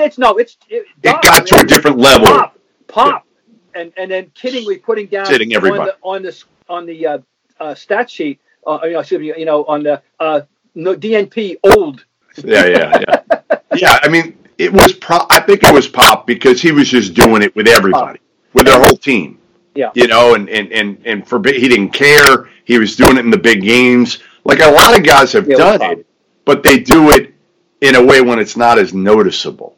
it's 0.00 0.18
no, 0.18 0.38
it's 0.38 0.56
it, 0.68 0.86
it 1.02 1.22
got 1.22 1.46
to 1.46 1.60
a 1.60 1.64
different 1.64 1.98
level. 1.98 2.26
Pop, 2.26 2.58
pop, 2.88 3.26
and 3.74 3.92
and 3.96 4.10
then 4.10 4.26
kiddingly 4.30 4.82
putting 4.82 5.06
down 5.06 5.26
Sitting 5.26 5.54
everybody. 5.54 5.80
on 5.80 5.86
the 5.86 5.96
on 6.02 6.22
the 6.22 6.44
on 6.68 6.86
the 6.86 7.06
uh, 7.06 7.18
uh, 7.60 7.74
stat 7.74 8.10
sheet. 8.10 8.40
Uh, 8.66 8.78
you 8.84 8.92
know, 8.92 9.00
excuse 9.00 9.20
me, 9.20 9.34
you 9.36 9.44
know, 9.44 9.64
on 9.64 9.82
the 9.82 10.00
uh, 10.20 10.42
no, 10.74 10.94
DNP 10.94 11.56
old. 11.64 12.04
Yeah, 12.44 12.66
yeah, 12.66 13.02
yeah. 13.08 13.58
yeah, 13.76 13.98
I 14.02 14.08
mean, 14.08 14.38
it 14.58 14.72
was. 14.72 14.92
Pro- 14.92 15.26
I 15.30 15.40
think 15.40 15.62
it 15.64 15.74
was 15.74 15.88
pop 15.88 16.26
because 16.26 16.62
he 16.62 16.72
was 16.72 16.88
just 16.88 17.14
doing 17.14 17.42
it 17.42 17.54
with 17.56 17.68
everybody, 17.68 18.20
with 18.52 18.66
their 18.66 18.80
whole 18.80 18.96
team. 18.96 19.38
Yeah. 19.74 19.90
You 19.94 20.06
know, 20.06 20.34
and 20.34 20.48
and 20.48 20.72
and 20.72 20.98
and 21.04 21.26
for 21.26 21.42
he 21.44 21.68
didn't 21.68 21.90
care. 21.90 22.48
He 22.64 22.78
was 22.78 22.96
doing 22.96 23.16
it 23.16 23.20
in 23.20 23.30
the 23.30 23.38
big 23.38 23.62
games. 23.62 24.18
Like 24.44 24.60
a 24.60 24.70
lot 24.70 24.96
of 24.96 25.04
guys 25.04 25.32
have 25.32 25.48
yeah, 25.48 25.56
done 25.56 25.82
it, 25.82 26.06
but 26.44 26.62
they 26.62 26.78
do 26.78 27.10
it 27.10 27.34
in 27.80 27.96
a 27.96 28.04
way 28.04 28.20
when 28.20 28.38
it's 28.38 28.56
not 28.56 28.78
as 28.78 28.94
noticeable. 28.94 29.76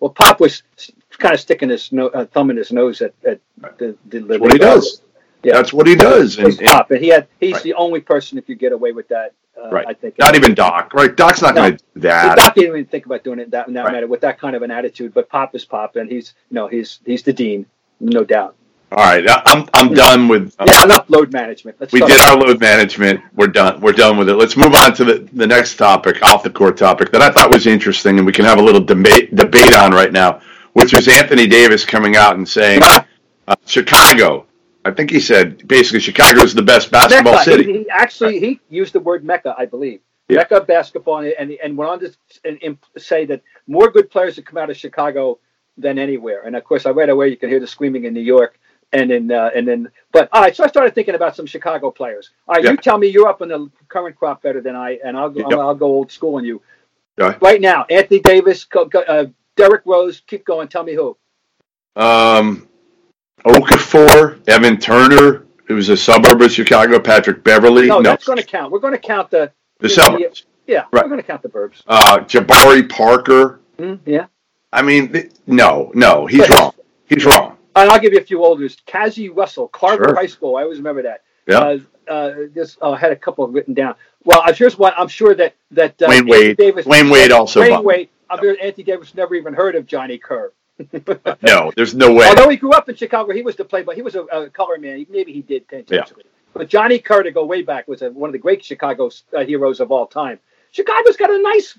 Well, 0.00 0.10
Pop 0.10 0.40
was 0.40 0.62
kind 1.10 1.34
of 1.34 1.40
sticking 1.40 1.68
his 1.68 1.92
no, 1.92 2.08
uh, 2.08 2.26
thumb 2.26 2.50
in 2.50 2.56
his 2.56 2.72
nose 2.72 3.00
at, 3.00 3.14
at 3.26 3.40
the, 3.78 3.96
the, 4.06 4.20
the 4.20 4.38
what 4.38 4.52
he 4.52 4.58
does. 4.58 5.02
Yeah. 5.42 5.54
That's 5.54 5.72
what 5.72 5.86
he 5.86 5.94
does. 5.94 6.38
And, 6.38 6.48
and, 6.48 6.66
Pop, 6.66 6.90
and 6.90 7.00
he 7.00 7.08
had 7.08 7.28
he's 7.40 7.54
right. 7.54 7.62
the 7.62 7.74
only 7.74 8.00
person 8.00 8.36
if 8.38 8.48
you 8.48 8.56
get 8.56 8.72
away 8.72 8.92
with 8.92 9.08
that. 9.08 9.32
Uh, 9.56 9.70
right. 9.70 9.86
I 9.86 9.94
think. 9.94 10.18
Not 10.18 10.34
even 10.34 10.54
Doc. 10.54 10.92
Right. 10.92 11.16
Doc's 11.16 11.40
not 11.40 11.54
no. 11.54 11.62
going 11.62 11.76
to 11.76 11.84
do 11.94 12.00
that. 12.00 12.36
Doc 12.36 12.54
didn't 12.54 12.70
even 12.70 12.84
think 12.86 13.06
about 13.06 13.24
doing 13.24 13.38
it 13.38 13.50
that 13.52 13.68
in 13.68 13.74
that 13.74 13.84
right. 13.84 13.92
matter 13.92 14.06
with 14.06 14.20
that 14.20 14.38
kind 14.38 14.54
of 14.54 14.62
an 14.62 14.70
attitude. 14.70 15.14
But 15.14 15.28
Pop 15.28 15.54
is 15.54 15.64
Pop, 15.64 15.96
and 15.96 16.10
he's 16.10 16.34
you 16.50 16.56
know 16.56 16.68
he's 16.68 17.00
he's 17.06 17.22
the 17.22 17.32
dean, 17.32 17.64
no 18.00 18.24
doubt. 18.24 18.56
All 18.92 19.04
right, 19.04 19.24
I'm 19.46 19.68
I'm 19.74 19.92
done 19.94 20.28
with. 20.28 20.54
Um, 20.60 20.68
yeah, 20.68 20.84
enough 20.84 21.10
load 21.10 21.32
management. 21.32 21.76
Let's 21.80 21.92
we 21.92 22.00
did 22.00 22.20
our 22.20 22.36
load 22.36 22.60
management. 22.60 23.20
We're 23.34 23.48
done. 23.48 23.80
We're 23.80 23.92
done 23.92 24.16
with 24.16 24.28
it. 24.28 24.34
Let's 24.34 24.56
move 24.56 24.74
on 24.74 24.94
to 24.94 25.04
the, 25.04 25.28
the 25.32 25.46
next 25.46 25.76
topic, 25.76 26.22
off 26.22 26.44
the 26.44 26.50
court 26.50 26.76
topic 26.76 27.10
that 27.10 27.20
I 27.20 27.30
thought 27.30 27.52
was 27.52 27.66
interesting, 27.66 28.18
and 28.18 28.24
we 28.24 28.32
can 28.32 28.44
have 28.44 28.58
a 28.58 28.62
little 28.62 28.80
debate 28.80 29.34
debate 29.34 29.74
on 29.74 29.90
right 29.90 30.12
now, 30.12 30.40
which 30.74 30.94
was 30.94 31.08
Anthony 31.08 31.48
Davis 31.48 31.84
coming 31.84 32.14
out 32.14 32.36
and 32.36 32.48
saying 32.48 32.80
uh, 32.84 33.56
Chicago. 33.64 34.46
I 34.84 34.92
think 34.92 35.10
he 35.10 35.18
said 35.18 35.66
basically 35.66 35.98
Chicago 35.98 36.42
is 36.42 36.54
the 36.54 36.62
best 36.62 36.92
basketball 36.92 37.32
Mecca. 37.32 37.44
city. 37.44 37.64
He, 37.64 37.78
he 37.80 37.90
actually 37.90 38.38
he 38.38 38.60
used 38.70 38.92
the 38.92 39.00
word 39.00 39.24
Mecca, 39.24 39.52
I 39.58 39.66
believe. 39.66 40.00
Yeah. 40.28 40.38
Mecca 40.38 40.60
basketball, 40.60 41.18
and 41.18 41.50
and 41.50 41.76
went 41.76 41.90
on 41.90 42.00
to 42.00 42.16
and, 42.44 42.58
and 42.62 42.78
say 42.96 43.24
that 43.26 43.42
more 43.66 43.90
good 43.90 44.10
players 44.10 44.36
have 44.36 44.44
come 44.44 44.58
out 44.58 44.70
of 44.70 44.76
Chicago 44.76 45.40
than 45.76 45.98
anywhere. 45.98 46.42
And 46.46 46.54
of 46.54 46.62
course, 46.62 46.86
I 46.86 46.90
right 46.90 47.08
away 47.08 47.30
you 47.30 47.36
can 47.36 47.48
hear 47.48 47.58
the 47.58 47.66
screaming 47.66 48.04
in 48.04 48.14
New 48.14 48.20
York 48.20 48.60
and 48.92 49.10
then 49.10 49.30
uh, 49.30 49.50
and 49.54 49.66
then 49.66 49.88
but 50.12 50.28
all 50.32 50.42
right 50.42 50.54
so 50.54 50.64
i 50.64 50.66
started 50.66 50.94
thinking 50.94 51.14
about 51.14 51.36
some 51.36 51.46
chicago 51.46 51.90
players. 51.90 52.30
All 52.48 52.54
right 52.54 52.64
yeah. 52.64 52.72
you 52.72 52.76
tell 52.76 52.98
me 52.98 53.08
you're 53.08 53.28
up 53.28 53.42
in 53.42 53.48
the 53.48 53.70
current 53.88 54.16
crop 54.16 54.42
better 54.42 54.60
than 54.60 54.76
i 54.76 54.98
and 55.04 55.16
i'll, 55.16 55.34
yep. 55.36 55.46
I'll, 55.50 55.60
I'll, 55.60 55.74
go 55.74 55.86
old 55.86 56.12
school 56.12 56.36
on 56.36 56.44
you. 56.44 56.62
Right, 57.18 57.40
right 57.40 57.60
now 57.60 57.86
anthony 57.90 58.20
davis 58.20 58.66
uh, 58.74 59.26
derrick 59.56 59.82
rose 59.84 60.22
keep 60.26 60.44
going 60.44 60.68
tell 60.68 60.84
me 60.84 60.94
who. 60.94 61.16
Um 61.96 62.68
okafor 63.44 64.40
evan 64.48 64.78
turner 64.78 65.46
who's 65.66 65.88
a 65.88 65.96
suburb 65.96 66.40
of 66.42 66.52
chicago 66.52 66.98
patrick 66.98 67.42
beverley 67.42 67.86
no, 67.86 67.98
no. 67.98 68.10
that's 68.10 68.24
going 68.24 68.38
to 68.38 68.44
count. 68.44 68.72
We're 68.72 68.80
going 68.80 68.94
to 68.94 68.98
count 68.98 69.30
the 69.30 69.52
the, 69.78 69.88
the 69.88 69.94
suburbs 69.94 70.46
yeah 70.66 70.84
right. 70.92 71.04
we're 71.04 71.08
going 71.08 71.20
to 71.20 71.26
count 71.26 71.42
the 71.42 71.48
burbs. 71.48 71.82
Uh 71.86 72.18
jabari 72.20 72.88
parker. 72.88 73.60
Mm, 73.78 74.00
yeah. 74.06 74.26
I 74.72 74.82
mean 74.82 75.30
no 75.46 75.90
no 75.94 76.26
he's 76.26 76.48
wrong. 76.50 76.72
He's 77.08 77.24
wrong 77.24 77.45
I'll 77.76 78.00
give 78.00 78.12
you 78.12 78.18
a 78.18 78.24
few 78.24 78.44
olders. 78.44 78.76
Cazzie 78.86 79.28
Russell, 79.28 79.68
Carver 79.68 80.04
sure. 80.04 80.14
High 80.14 80.26
School. 80.26 80.56
I 80.56 80.62
always 80.62 80.78
remember 80.78 81.02
that. 81.02 81.22
Yeah. 81.46 81.58
Uh, 81.58 81.78
uh, 82.08 82.34
this 82.52 82.78
uh, 82.80 82.94
had 82.94 83.12
a 83.12 83.16
couple 83.16 83.46
written 83.48 83.74
down. 83.74 83.94
Well, 84.24 84.42
here's 84.54 84.78
one. 84.78 84.92
I'm 84.96 85.08
sure 85.08 85.34
that 85.34 85.54
that 85.72 86.00
uh, 86.02 86.08
Dwyane 86.08 86.28
Wade, 86.28 86.56
Davis, 86.56 86.86
Dwyane 86.86 87.10
Wade 87.10 87.32
also. 87.32 87.62
Dwyane 87.62 87.84
Wade. 87.84 88.08
I'm 88.28 88.40
sure 88.40 88.56
Anthony 88.60 88.84
Davis 88.84 89.14
never 89.14 89.34
even 89.34 89.54
heard 89.54 89.76
of 89.76 89.86
Johnny 89.86 90.18
Kerr. 90.18 90.52
no, 91.42 91.72
there's 91.76 91.94
no 91.94 92.12
way. 92.12 92.26
Although 92.28 92.48
he 92.48 92.56
grew 92.56 92.72
up 92.72 92.88
in 92.88 92.96
Chicago, 92.96 93.32
he 93.32 93.42
was 93.42 93.56
the 93.56 93.64
play, 93.64 93.82
but 93.82 93.96
he 93.96 94.02
was 94.02 94.14
a, 94.14 94.22
a 94.24 94.50
color 94.50 94.78
man. 94.78 95.06
Maybe 95.08 95.32
he 95.32 95.42
did 95.42 95.66
tangentially. 95.68 96.18
Yeah. 96.18 96.30
But 96.52 96.68
Johnny 96.68 96.98
Kerr, 96.98 97.22
to 97.22 97.30
go 97.30 97.44
way 97.44 97.62
back, 97.62 97.86
was 97.86 98.02
a, 98.02 98.10
one 98.10 98.28
of 98.28 98.32
the 98.32 98.38
great 98.38 98.64
Chicago 98.64 99.10
uh, 99.36 99.44
heroes 99.44 99.80
of 99.80 99.92
all 99.92 100.06
time. 100.06 100.38
Chicago's 100.70 101.16
got 101.16 101.30
a 101.30 101.40
nice 101.40 101.78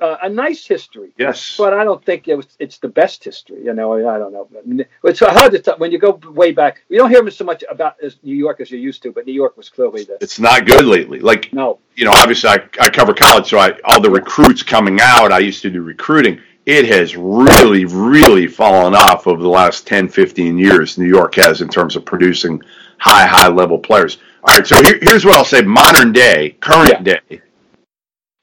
uh, 0.00 0.16
a 0.22 0.28
nice 0.28 0.66
history. 0.66 1.12
Yes, 1.18 1.56
but 1.56 1.72
I 1.72 1.84
don't 1.84 2.04
think 2.04 2.28
it 2.28 2.36
was, 2.36 2.46
it's 2.58 2.78
the 2.78 2.88
best 2.88 3.24
history. 3.24 3.64
You 3.64 3.74
know, 3.74 3.94
I 3.94 4.18
don't 4.18 4.32
know. 4.32 4.48
It's 5.04 5.20
hard 5.20 5.52
to 5.52 5.58
talk 5.58 5.78
when 5.78 5.90
you 5.90 5.98
go 5.98 6.20
way 6.30 6.52
back. 6.52 6.82
We 6.88 6.96
don't 6.96 7.10
hear 7.10 7.28
so 7.30 7.44
much 7.44 7.64
about 7.68 7.96
New 8.22 8.34
York 8.36 8.60
as 8.60 8.70
you 8.70 8.78
used 8.78 9.02
to, 9.02 9.12
but 9.12 9.26
New 9.26 9.32
York 9.32 9.56
was 9.56 9.68
clearly 9.68 10.04
the. 10.04 10.18
It's 10.20 10.38
not 10.38 10.66
good 10.66 10.84
lately. 10.84 11.20
Like 11.20 11.52
no, 11.52 11.78
you 11.94 12.04
know, 12.04 12.12
obviously 12.12 12.50
I, 12.50 12.64
I 12.80 12.90
cover 12.90 13.14
college, 13.14 13.48
so 13.48 13.58
I 13.58 13.78
all 13.84 14.00
the 14.00 14.10
recruits 14.10 14.62
coming 14.62 14.98
out. 15.00 15.32
I 15.32 15.38
used 15.40 15.62
to 15.62 15.70
do 15.70 15.82
recruiting. 15.82 16.40
It 16.66 16.86
has 16.86 17.16
really, 17.16 17.86
really 17.86 18.46
fallen 18.46 18.94
off 18.94 19.26
over 19.26 19.42
the 19.42 19.48
last 19.48 19.86
10, 19.86 20.06
15 20.06 20.58
years. 20.58 20.98
New 20.98 21.06
York 21.06 21.34
has 21.36 21.62
in 21.62 21.68
terms 21.68 21.96
of 21.96 22.04
producing 22.04 22.60
high, 22.98 23.26
high 23.26 23.48
level 23.48 23.78
players. 23.78 24.18
All 24.44 24.54
right, 24.54 24.66
so 24.66 24.82
here, 24.82 24.98
here's 25.00 25.24
what 25.24 25.36
I'll 25.36 25.44
say: 25.44 25.62
modern 25.62 26.12
day, 26.12 26.56
current 26.60 26.90
yeah. 26.90 27.02
day 27.02 27.17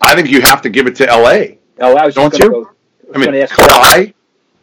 I 0.01 0.15
think 0.15 0.29
you 0.29 0.41
have 0.41 0.61
to 0.63 0.69
give 0.69 0.87
it 0.87 0.95
to 0.97 1.09
L.A. 1.09 1.59
Oh, 1.79 1.95
I 1.95 2.05
was 2.05 2.15
don't 2.15 2.37
you? 2.37 2.49
Go, 2.49 2.71
I, 3.13 3.15
I 3.15 3.17
mean, 3.17 3.29
Kawhi. 3.47 4.13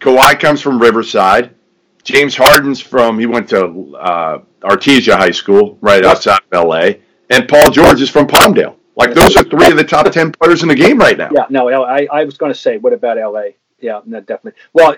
Kawhi 0.00 0.40
comes 0.40 0.60
from 0.60 0.80
Riverside. 0.80 1.54
James 2.02 2.36
Harden's 2.36 2.80
from 2.80 3.18
he 3.18 3.26
went 3.26 3.48
to 3.50 3.96
uh, 3.96 4.38
Artesia 4.62 5.16
High 5.16 5.30
School 5.30 5.78
right 5.80 6.04
outside 6.04 6.40
of 6.50 6.52
L.A. 6.52 7.00
And 7.30 7.48
Paul 7.48 7.70
George 7.70 8.00
is 8.00 8.10
from 8.10 8.26
Palmdale. 8.26 8.76
Like 8.96 9.14
those 9.14 9.36
are 9.36 9.44
three 9.44 9.70
of 9.70 9.76
the 9.76 9.84
top 9.84 10.10
ten 10.10 10.32
players 10.32 10.62
in 10.62 10.68
the 10.68 10.74
game 10.74 10.98
right 10.98 11.16
now. 11.16 11.30
Yeah, 11.32 11.46
no, 11.48 11.68
I, 11.84 12.06
I 12.12 12.24
was 12.24 12.36
going 12.36 12.52
to 12.52 12.58
say, 12.58 12.76
what 12.76 12.92
about 12.92 13.18
L.A.? 13.18 13.56
Yeah, 13.80 14.00
no, 14.04 14.20
definitely. 14.20 14.60
Well, 14.72 14.96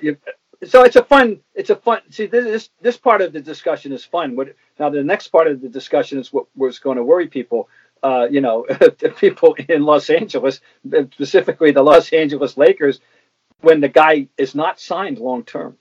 so 0.65 0.83
it's 0.83 0.97
a 0.97 1.05
fun, 1.05 1.41
it's 1.55 1.71
a 1.71 1.77
fun. 1.77 2.01
See, 2.11 2.27
this 2.27 2.71
this 2.81 2.97
part 2.97 3.21
of 3.23 3.33
the 3.33 3.41
discussion 3.41 3.93
is 3.93 4.05
fun. 4.05 4.35
What 4.35 4.55
now? 4.79 4.91
The 4.91 5.05
next 5.05 5.29
part 5.29 5.47
of 5.47 5.61
the 5.61 5.69
discussion 5.69 6.19
is 6.19 6.33
what 6.33 6.47
was 6.57 6.79
going 6.79 6.97
to 6.97 7.05
worry 7.05 7.29
people 7.29 7.69
uh, 8.05 8.29
you 8.31 8.41
know, 8.41 8.67
the 8.69 9.13
people 9.19 9.55
in 9.69 9.83
Los 9.85 10.11
Angeles, 10.11 10.61
specifically 11.13 11.73
the 11.73 11.83
Los 11.83 12.13
Angeles 12.13 12.57
Lakers, 12.57 13.01
when 13.63 13.81
the 13.81 13.89
guy 13.89 14.29
is 14.37 14.55
not 14.55 14.79
signed 14.79 15.19
long 15.19 15.43
term, 15.43 15.77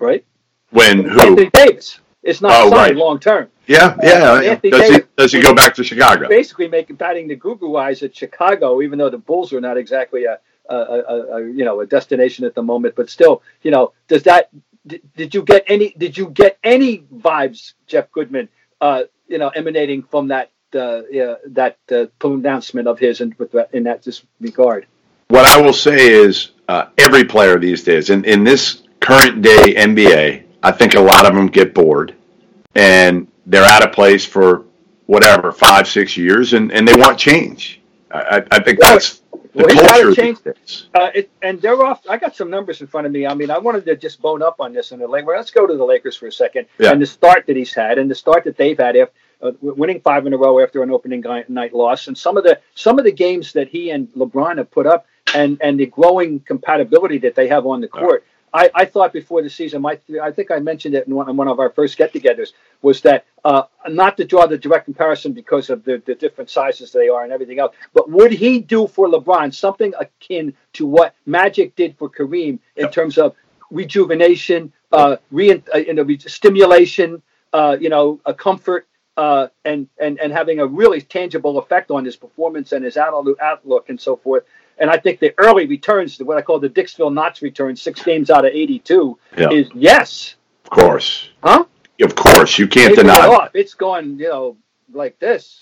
right? 0.00 0.24
When 0.70 1.04
who? 1.04 1.20
Anthony 1.20 1.50
Davis 1.50 2.00
is 2.24 2.42
not 2.42 2.52
oh, 2.52 2.70
signed 2.70 2.72
right. 2.72 2.96
long 2.96 3.20
term. 3.20 3.48
Yeah, 3.68 3.96
yeah. 4.02 4.10
Uh, 4.10 4.40
does 4.40 4.60
Davis, 4.62 4.90
he 4.90 5.02
does 5.16 5.32
he 5.32 5.40
go 5.40 5.54
back 5.54 5.74
to 5.74 5.84
Chicago? 5.84 6.28
Basically, 6.28 6.66
making 6.66 6.96
batting 6.96 7.28
the 7.28 7.36
goo 7.36 7.76
eyes 7.76 8.02
at 8.02 8.16
Chicago, 8.16 8.82
even 8.82 8.98
though 8.98 9.10
the 9.10 9.18
Bulls 9.18 9.52
are 9.52 9.60
not 9.60 9.76
exactly 9.76 10.24
a, 10.24 10.40
a, 10.68 10.74
a, 10.74 11.36
a, 11.36 11.40
you 11.42 11.64
know 11.64 11.80
a 11.80 11.86
destination 11.86 12.44
at 12.44 12.56
the 12.56 12.62
moment, 12.62 12.96
but 12.96 13.08
still, 13.08 13.42
you 13.62 13.70
know, 13.70 13.92
does 14.08 14.24
that 14.24 14.50
did, 14.84 15.02
did 15.14 15.34
you 15.34 15.42
get 15.42 15.62
any 15.68 15.94
did 15.96 16.18
you 16.18 16.30
get 16.30 16.58
any 16.64 16.98
vibes, 16.98 17.74
Jeff 17.86 18.10
Goodman, 18.10 18.48
uh, 18.80 19.04
you 19.28 19.38
know, 19.38 19.50
emanating 19.50 20.02
from 20.02 20.28
that 20.28 20.50
uh, 20.74 21.02
yeah, 21.10 21.36
that 21.46 21.78
uh, 21.90 22.06
pronouncement 22.18 22.88
of 22.88 22.98
his 22.98 23.20
in, 23.20 23.34
in 23.72 23.84
that 23.84 24.22
regard. 24.40 24.86
What 25.28 25.46
I 25.46 25.60
will 25.60 25.72
say 25.72 26.12
is 26.12 26.50
uh, 26.68 26.86
every 26.98 27.24
player 27.24 27.58
these 27.58 27.82
days, 27.82 28.10
in, 28.10 28.24
in 28.24 28.44
this 28.44 28.82
current 29.00 29.42
day 29.42 29.74
NBA, 29.74 30.44
I 30.62 30.72
think 30.72 30.94
a 30.94 31.00
lot 31.00 31.26
of 31.26 31.34
them 31.34 31.46
get 31.46 31.74
bored 31.74 32.14
and 32.74 33.26
they're 33.46 33.64
out 33.64 33.84
of 33.84 33.92
place 33.92 34.24
for 34.24 34.64
whatever, 35.06 35.52
five, 35.52 35.88
six 35.88 36.16
years, 36.16 36.52
and, 36.52 36.72
and 36.72 36.86
they 36.86 36.94
want 36.94 37.18
change. 37.18 37.80
I, 38.10 38.42
I 38.50 38.60
think 38.60 38.78
that's 38.78 39.22
the 39.30 39.64
well, 39.64 39.88
culture. 39.88 40.14
Change, 40.14 40.38
uh, 40.94 41.10
it, 41.14 41.30
and 41.42 41.60
they're 41.60 41.82
off. 41.82 42.06
I 42.08 42.18
got 42.18 42.36
some 42.36 42.50
numbers 42.50 42.80
in 42.80 42.86
front 42.86 43.06
of 43.06 43.12
me. 43.12 43.26
I 43.26 43.34
mean, 43.34 43.50
I 43.50 43.58
wanted 43.58 43.84
to 43.86 43.96
just 43.96 44.20
bone 44.20 44.42
up 44.42 44.56
on 44.60 44.72
this 44.72 44.92
in 44.92 44.98
the 44.98 45.08
Lakers. 45.08 45.34
Let's 45.36 45.50
go 45.50 45.66
to 45.66 45.76
the 45.76 45.84
Lakers 45.84 46.16
for 46.16 46.26
a 46.26 46.32
second 46.32 46.66
yeah. 46.78 46.92
and 46.92 47.00
the 47.00 47.06
start 47.06 47.46
that 47.46 47.56
he's 47.56 47.74
had 47.74 47.98
and 47.98 48.10
the 48.10 48.14
start 48.14 48.44
that 48.44 48.56
they've 48.56 48.78
had. 48.78 48.96
If 48.96 49.08
uh, 49.42 49.52
winning 49.60 50.00
five 50.00 50.26
in 50.26 50.32
a 50.32 50.36
row 50.36 50.60
after 50.60 50.82
an 50.82 50.90
opening 50.90 51.22
night 51.48 51.74
loss, 51.74 52.08
and 52.08 52.16
some 52.16 52.36
of 52.36 52.44
the 52.44 52.60
some 52.74 52.98
of 52.98 53.04
the 53.04 53.12
games 53.12 53.52
that 53.52 53.68
he 53.68 53.90
and 53.90 54.08
LeBron 54.14 54.58
have 54.58 54.70
put 54.70 54.86
up, 54.86 55.06
and 55.34 55.58
and 55.60 55.78
the 55.78 55.86
growing 55.86 56.40
compatibility 56.40 57.18
that 57.18 57.34
they 57.34 57.48
have 57.48 57.66
on 57.66 57.80
the 57.80 57.88
court. 57.88 58.24
I, 58.54 58.70
I 58.74 58.84
thought 58.84 59.14
before 59.14 59.42
the 59.42 59.48
season, 59.48 59.80
my 59.80 59.98
I 60.22 60.30
think 60.30 60.50
I 60.50 60.58
mentioned 60.58 60.94
it 60.94 61.06
in 61.06 61.14
one, 61.14 61.28
in 61.30 61.36
one 61.36 61.48
of 61.48 61.58
our 61.58 61.70
first 61.70 61.96
get-togethers, 61.96 62.52
was 62.82 63.00
that 63.00 63.24
uh, 63.44 63.62
not 63.88 64.18
to 64.18 64.24
draw 64.26 64.46
the 64.46 64.58
direct 64.58 64.84
comparison 64.84 65.32
because 65.32 65.70
of 65.70 65.84
the, 65.84 66.02
the 66.04 66.14
different 66.14 66.50
sizes 66.50 66.92
they 66.92 67.08
are 67.08 67.24
and 67.24 67.32
everything 67.32 67.58
else, 67.58 67.74
but 67.94 68.10
would 68.10 68.30
he 68.30 68.58
do 68.58 68.86
for 68.86 69.08
LeBron 69.08 69.54
something 69.54 69.94
akin 69.98 70.52
to 70.74 70.86
what 70.86 71.14
Magic 71.24 71.74
did 71.76 71.96
for 71.96 72.10
Kareem 72.10 72.58
in 72.76 72.84
yep. 72.84 72.92
terms 72.92 73.16
of 73.16 73.34
rejuvenation, 73.70 74.70
uh, 74.92 75.16
re, 75.30 75.62
uh, 75.74 75.78
you 75.78 75.94
know, 75.94 76.06
stimulation, 76.18 77.22
uh, 77.54 77.76
you 77.80 77.88
know, 77.88 78.20
a 78.26 78.34
comfort, 78.34 78.86
uh, 79.22 79.48
and 79.64 79.86
and 80.00 80.18
and 80.18 80.32
having 80.32 80.58
a 80.58 80.66
really 80.66 81.00
tangible 81.00 81.58
effect 81.58 81.92
on 81.92 82.04
his 82.04 82.16
performance 82.16 82.72
and 82.72 82.84
his 82.84 82.96
outlook 82.96 83.88
and 83.88 84.00
so 84.00 84.16
forth. 84.16 84.42
And 84.78 84.90
I 84.90 84.98
think 84.98 85.20
the 85.20 85.32
early 85.38 85.66
returns, 85.66 86.16
to 86.16 86.24
what 86.24 86.38
I 86.38 86.42
call 86.42 86.58
the 86.58 86.68
Dixville 86.68 87.14
Notch 87.14 87.40
return, 87.40 87.76
six 87.76 88.02
games 88.02 88.30
out 88.30 88.44
of 88.44 88.52
82, 88.52 89.16
yeah. 89.38 89.50
is 89.50 89.68
yes. 89.74 90.34
Of 90.64 90.70
course. 90.70 91.28
Huh? 91.44 91.66
Of 92.00 92.16
course. 92.16 92.58
You 92.58 92.66
can't 92.66 92.96
Taking 92.96 93.10
it 93.10 93.14
deny. 93.14 93.26
off. 93.28 93.50
It's 93.54 93.74
going, 93.74 94.18
you 94.18 94.28
know, 94.28 94.56
like 94.92 95.16
this. 95.20 95.60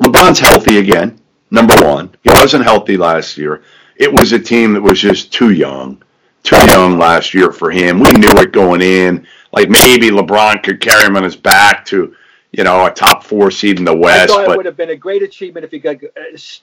LeBron's 0.00 0.38
healthy 0.38 0.78
again. 0.78 1.20
Number 1.50 1.74
one, 1.84 2.14
he 2.22 2.30
wasn't 2.30 2.64
healthy 2.64 2.96
last 2.96 3.36
year. 3.36 3.62
It 3.96 4.10
was 4.10 4.32
a 4.32 4.38
team 4.38 4.72
that 4.72 4.80
was 4.80 4.98
just 4.98 5.30
too 5.30 5.50
young, 5.50 6.02
too 6.42 6.64
young 6.70 6.98
last 6.98 7.34
year 7.34 7.52
for 7.52 7.70
him. 7.70 7.98
We 7.98 8.12
knew 8.12 8.38
it 8.38 8.52
going 8.52 8.80
in. 8.80 9.26
Like 9.52 9.68
maybe 9.68 10.08
LeBron 10.08 10.62
could 10.62 10.80
carry 10.80 11.04
him 11.04 11.16
on 11.16 11.24
his 11.24 11.36
back 11.36 11.84
to, 11.86 12.14
you 12.52 12.64
know, 12.64 12.86
a 12.86 12.90
top 12.90 13.24
four 13.24 13.50
seed 13.50 13.78
in 13.78 13.84
the 13.84 13.96
West. 13.96 14.30
I 14.32 14.44
thought 14.44 14.52
it 14.52 14.56
would 14.58 14.66
have 14.66 14.76
been 14.76 14.90
a 14.90 14.96
great 14.96 15.22
achievement 15.22 15.64
if 15.64 15.70
he 15.70 15.78
got 15.78 15.96
uh, 16.04 16.08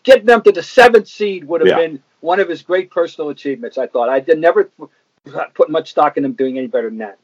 getting 0.03 0.25
them 0.25 0.41
to 0.43 0.51
the 0.51 0.63
seventh 0.63 1.07
seed 1.07 1.43
would 1.45 1.61
have 1.61 1.67
Yeah. 1.67 1.75
been 1.77 2.03
one 2.21 2.39
of 2.39 2.47
his 2.49 2.61
great 2.61 2.91
personal 2.91 3.29
achievements. 3.31 3.77
I 3.77 3.87
thought 3.87 4.09
I 4.09 4.19
did 4.19 4.39
never 4.39 4.69
put 5.55 5.69
much 5.69 5.89
stock 5.91 6.17
in 6.17 6.25
him 6.25 6.33
doing 6.33 6.57
any 6.57 6.67
better 6.67 6.89
than 6.89 6.99
that. 6.99 7.17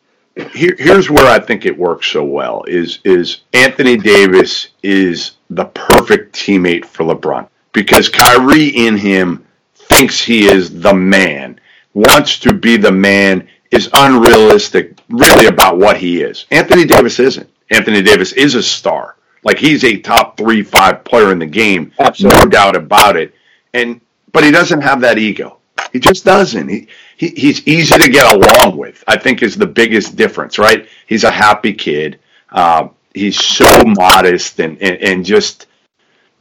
here, 0.53 0.75
here's 0.77 1.09
where 1.09 1.27
I 1.27 1.39
think 1.39 1.65
it 1.65 1.77
works 1.77 2.07
so 2.07 2.23
well 2.23 2.63
is 2.67 2.99
is 3.05 3.41
Anthony 3.53 3.97
Davis 3.97 4.69
is 4.83 5.33
the 5.49 5.65
perfect 5.65 6.35
teammate 6.35 6.85
for 6.85 7.03
LeBron 7.05 7.47
because 7.71 8.09
Kyrie 8.09 8.69
in 8.69 8.97
him 8.97 9.45
thinks 9.75 10.19
he 10.21 10.45
is 10.45 10.81
the 10.81 10.93
man, 10.93 11.59
wants 11.93 12.39
to 12.39 12.53
be 12.53 12.77
the 12.77 12.91
man, 12.91 13.47
is 13.71 13.89
unrealistic 13.93 14.97
really 15.09 15.45
about 15.45 15.77
what 15.77 15.97
he 15.97 16.21
is. 16.21 16.45
Anthony 16.51 16.85
Davis 16.85 17.19
isn't. 17.19 17.49
Anthony 17.71 18.01
Davis 18.01 18.31
is 18.33 18.55
a 18.55 18.63
star. 18.63 19.15
Like 19.43 19.57
he's 19.59 19.83
a 19.83 19.97
top 19.97 20.37
three, 20.37 20.63
five 20.63 21.03
player 21.03 21.31
in 21.31 21.39
the 21.39 21.45
game, 21.45 21.91
Absolutely. 21.99 22.39
no 22.39 22.45
doubt 22.47 22.75
about 22.75 23.15
it. 23.15 23.33
And 23.73 24.01
but 24.31 24.43
he 24.43 24.51
doesn't 24.51 24.81
have 24.81 25.01
that 25.01 25.17
ego. 25.17 25.59
He 25.93 25.99
just 25.99 26.25
doesn't. 26.25 26.67
He, 26.67 26.87
he 27.17 27.29
he's 27.29 27.65
easy 27.67 27.97
to 27.97 28.09
get 28.09 28.33
along 28.33 28.77
with. 28.77 29.03
I 29.07 29.17
think 29.17 29.43
is 29.43 29.55
the 29.55 29.67
biggest 29.67 30.15
difference, 30.15 30.57
right? 30.57 30.87
He's 31.07 31.23
a 31.23 31.31
happy 31.31 31.73
kid. 31.73 32.19
Uh, 32.51 32.89
he's 33.13 33.41
so 33.41 33.65
modest 33.85 34.59
and, 34.59 34.81
and 34.81 34.97
and 35.01 35.25
just 35.25 35.67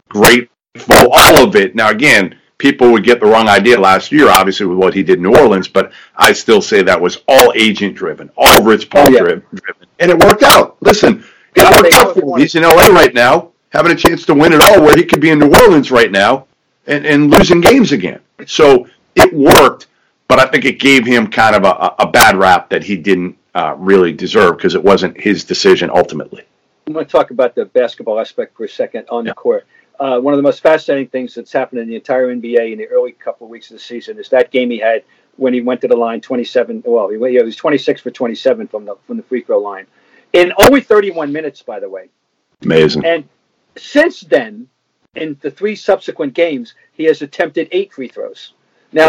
grateful. 0.08 0.50
All 1.12 1.46
of 1.46 1.56
it. 1.56 1.74
Now, 1.74 1.90
again, 1.90 2.38
people 2.58 2.90
would 2.92 3.04
get 3.04 3.20
the 3.20 3.26
wrong 3.26 3.49
idea 3.49 3.78
last 3.78 4.12
year, 4.12 4.28
obviously 4.28 4.66
with 4.66 4.78
what 4.78 4.94
he 4.94 5.02
did 5.02 5.16
in 5.18 5.23
New 5.23 5.37
Orleans, 5.37 5.68
but 5.68 5.92
I 6.16 6.32
still 6.32 6.62
say 6.62 6.82
that 6.82 7.00
was 7.00 7.23
all 7.28 7.52
agent 7.54 7.94
driven, 7.96 8.30
all 8.37 8.62
Rich 8.64 8.90
Paul 8.90 9.08
Oh, 9.08 9.11
yeah. 9.11 9.18
driven, 9.20 9.44
and 9.99 10.11
it 10.11 10.18
worked 10.18 10.42
out. 10.42 10.76
Listen, 10.80 11.25
it 11.54 11.70
worked 11.70 11.94
out 11.94 12.14
for 12.14 12.37
him. 12.37 12.40
He's 12.40 12.54
in 12.54 12.62
LA 12.62 12.87
right 12.88 13.12
now, 13.14 13.50
having 13.70 13.92
a 13.92 13.96
chance 13.96 14.25
to 14.26 14.34
win 14.34 14.52
it 14.52 14.61
all, 14.62 14.82
where 14.82 14.96
he 14.96 15.04
could 15.04 15.20
be 15.20 15.30
in 15.30 15.38
New 15.38 15.52
Orleans 15.62 15.90
right 15.90 16.11
now 16.11 16.46
and, 16.87 17.04
and 17.06 17.30
losing 17.30 17.61
games 17.61 17.92
again. 17.92 18.20
So 18.46 18.88
it 19.14 19.32
worked, 19.32 19.88
but 20.28 20.38
I 20.38 20.46
think 20.46 20.64
it 20.64 20.78
gave 20.78 21.04
him 21.06 21.26
kind 21.28 21.56
of 21.56 21.64
a, 21.64 21.94
a 22.02 22.06
bad 22.06 22.37
rap 22.37 22.68
that 22.70 22.82
he 22.84 22.96
didn't 22.96 23.37
uh, 23.54 23.75
really 23.78 24.12
deserve 24.12 24.56
because 24.56 24.75
it 24.75 24.82
wasn't 24.82 25.20
his 25.20 25.44
decision 25.44 25.90
ultimately. 25.90 26.42
I'm 26.87 26.92
going 26.92 27.06
to 27.06 27.11
talk 27.11 27.30
about 27.30 27.54
the 27.54 27.64
basketball 27.64 28.20
aspect 28.20 28.56
for 28.56 28.64
a 28.64 28.68
second 28.68 29.06
on 29.08 29.25
Yeah. 29.25 29.30
the 29.30 29.34
court. 29.37 29.66
Uh, 29.98 30.18
one 30.18 30.34
of 30.34 30.38
the 30.38 30.42
most 30.42 30.60
fascinating 30.60 31.08
things 31.08 31.34
that's 31.34 31.52
happened 31.52 31.80
in 31.80 31.88
the 31.88 31.94
entire 31.94 32.34
NBA 32.34 32.72
in 32.72 32.78
the 32.78 32.86
early 32.88 33.12
couple 33.12 33.46
of 33.46 33.50
weeks 33.50 33.70
of 33.70 33.76
the 33.76 33.82
season 33.82 34.18
is 34.18 34.28
that 34.30 34.50
game 34.50 34.70
he 34.70 34.78
had 34.78 35.04
when 35.36 35.54
he 35.54 35.60
went 35.60 35.80
to 35.82 35.88
the 35.88 35.96
line 35.96 36.20
27. 36.20 36.82
Well, 36.84 37.08
he, 37.08 37.16
he 37.16 37.42
was 37.42 37.56
26 37.56 38.00
for 38.00 38.10
27 38.10 38.66
from 38.68 38.84
the 38.84 38.96
from 39.06 39.16
the 39.16 39.22
free 39.22 39.42
throw 39.42 39.58
line 39.58 39.86
in 40.32 40.52
only 40.58 40.80
31 40.80 41.32
minutes, 41.32 41.62
by 41.62 41.80
the 41.80 41.88
way. 41.88 42.08
Amazing. 42.62 43.04
And 43.04 43.28
since 43.76 44.20
then, 44.20 44.68
in 45.14 45.38
the 45.40 45.50
three 45.50 45.76
subsequent 45.76 46.34
games, 46.34 46.74
he 46.92 47.04
has 47.04 47.22
attempted 47.22 47.68
eight 47.72 47.92
free 47.92 48.08
throws. 48.08 48.52
Now, 48.92 49.08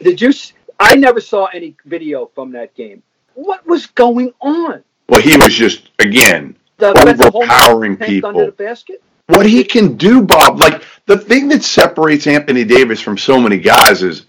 did 0.00 0.20
you? 0.20 0.32
I 0.80 0.96
never 0.96 1.20
saw 1.20 1.46
any 1.46 1.76
video 1.84 2.26
from 2.34 2.52
that 2.52 2.74
game. 2.74 3.02
What 3.34 3.66
was 3.66 3.86
going 3.86 4.32
on? 4.40 4.82
Well, 5.08 5.20
he 5.20 5.36
was 5.36 5.54
just 5.54 5.90
again 5.98 6.56
The 6.78 6.90
overpowering 6.98 7.92
under 7.92 8.06
people. 8.06 8.32
the 8.32 8.52
basket. 8.52 9.02
What 9.32 9.46
he 9.46 9.64
can 9.64 9.96
do, 9.96 10.22
Bob. 10.22 10.60
Like 10.60 10.84
the 11.06 11.18
thing 11.18 11.48
that 11.50 11.64
separates 11.64 12.26
Anthony 12.28 12.64
Davis 12.64 13.00
from 13.00 13.18
so 13.18 13.40
many 13.40 13.58
guys 13.58 14.02
is 14.04 14.26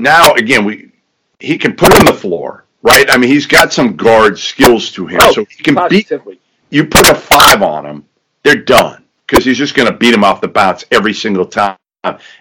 now 0.00 0.34
again 0.34 0.64
we 0.64 0.92
he 1.40 1.58
can 1.58 1.74
put 1.76 1.94
on 1.98 2.06
the 2.06 2.14
floor, 2.14 2.66
right? 2.82 3.06
I 3.10 3.16
mean, 3.18 3.30
he's 3.30 3.46
got 3.46 3.72
some 3.72 3.96
guard 3.96 4.38
skills 4.38 4.92
to 4.92 5.06
him, 5.06 5.20
Oh, 5.20 5.32
so 5.32 5.44
he 5.46 5.62
can 5.64 5.76
beat. 5.88 6.08
You 6.70 6.86
put 6.86 7.08
a 7.08 7.14
five 7.16 7.62
on 7.62 7.86
him, 7.86 8.06
they're 8.44 8.56
done 8.64 9.04
because 9.26 9.44
he's 9.44 9.58
just 9.58 9.74
going 9.74 9.90
to 9.90 9.96
beat 9.98 10.14
him 10.14 10.24
off 10.24 10.40
the 10.42 10.48
bounce 10.48 10.84
every 10.92 11.14
single 11.14 11.46
time. 11.46 11.76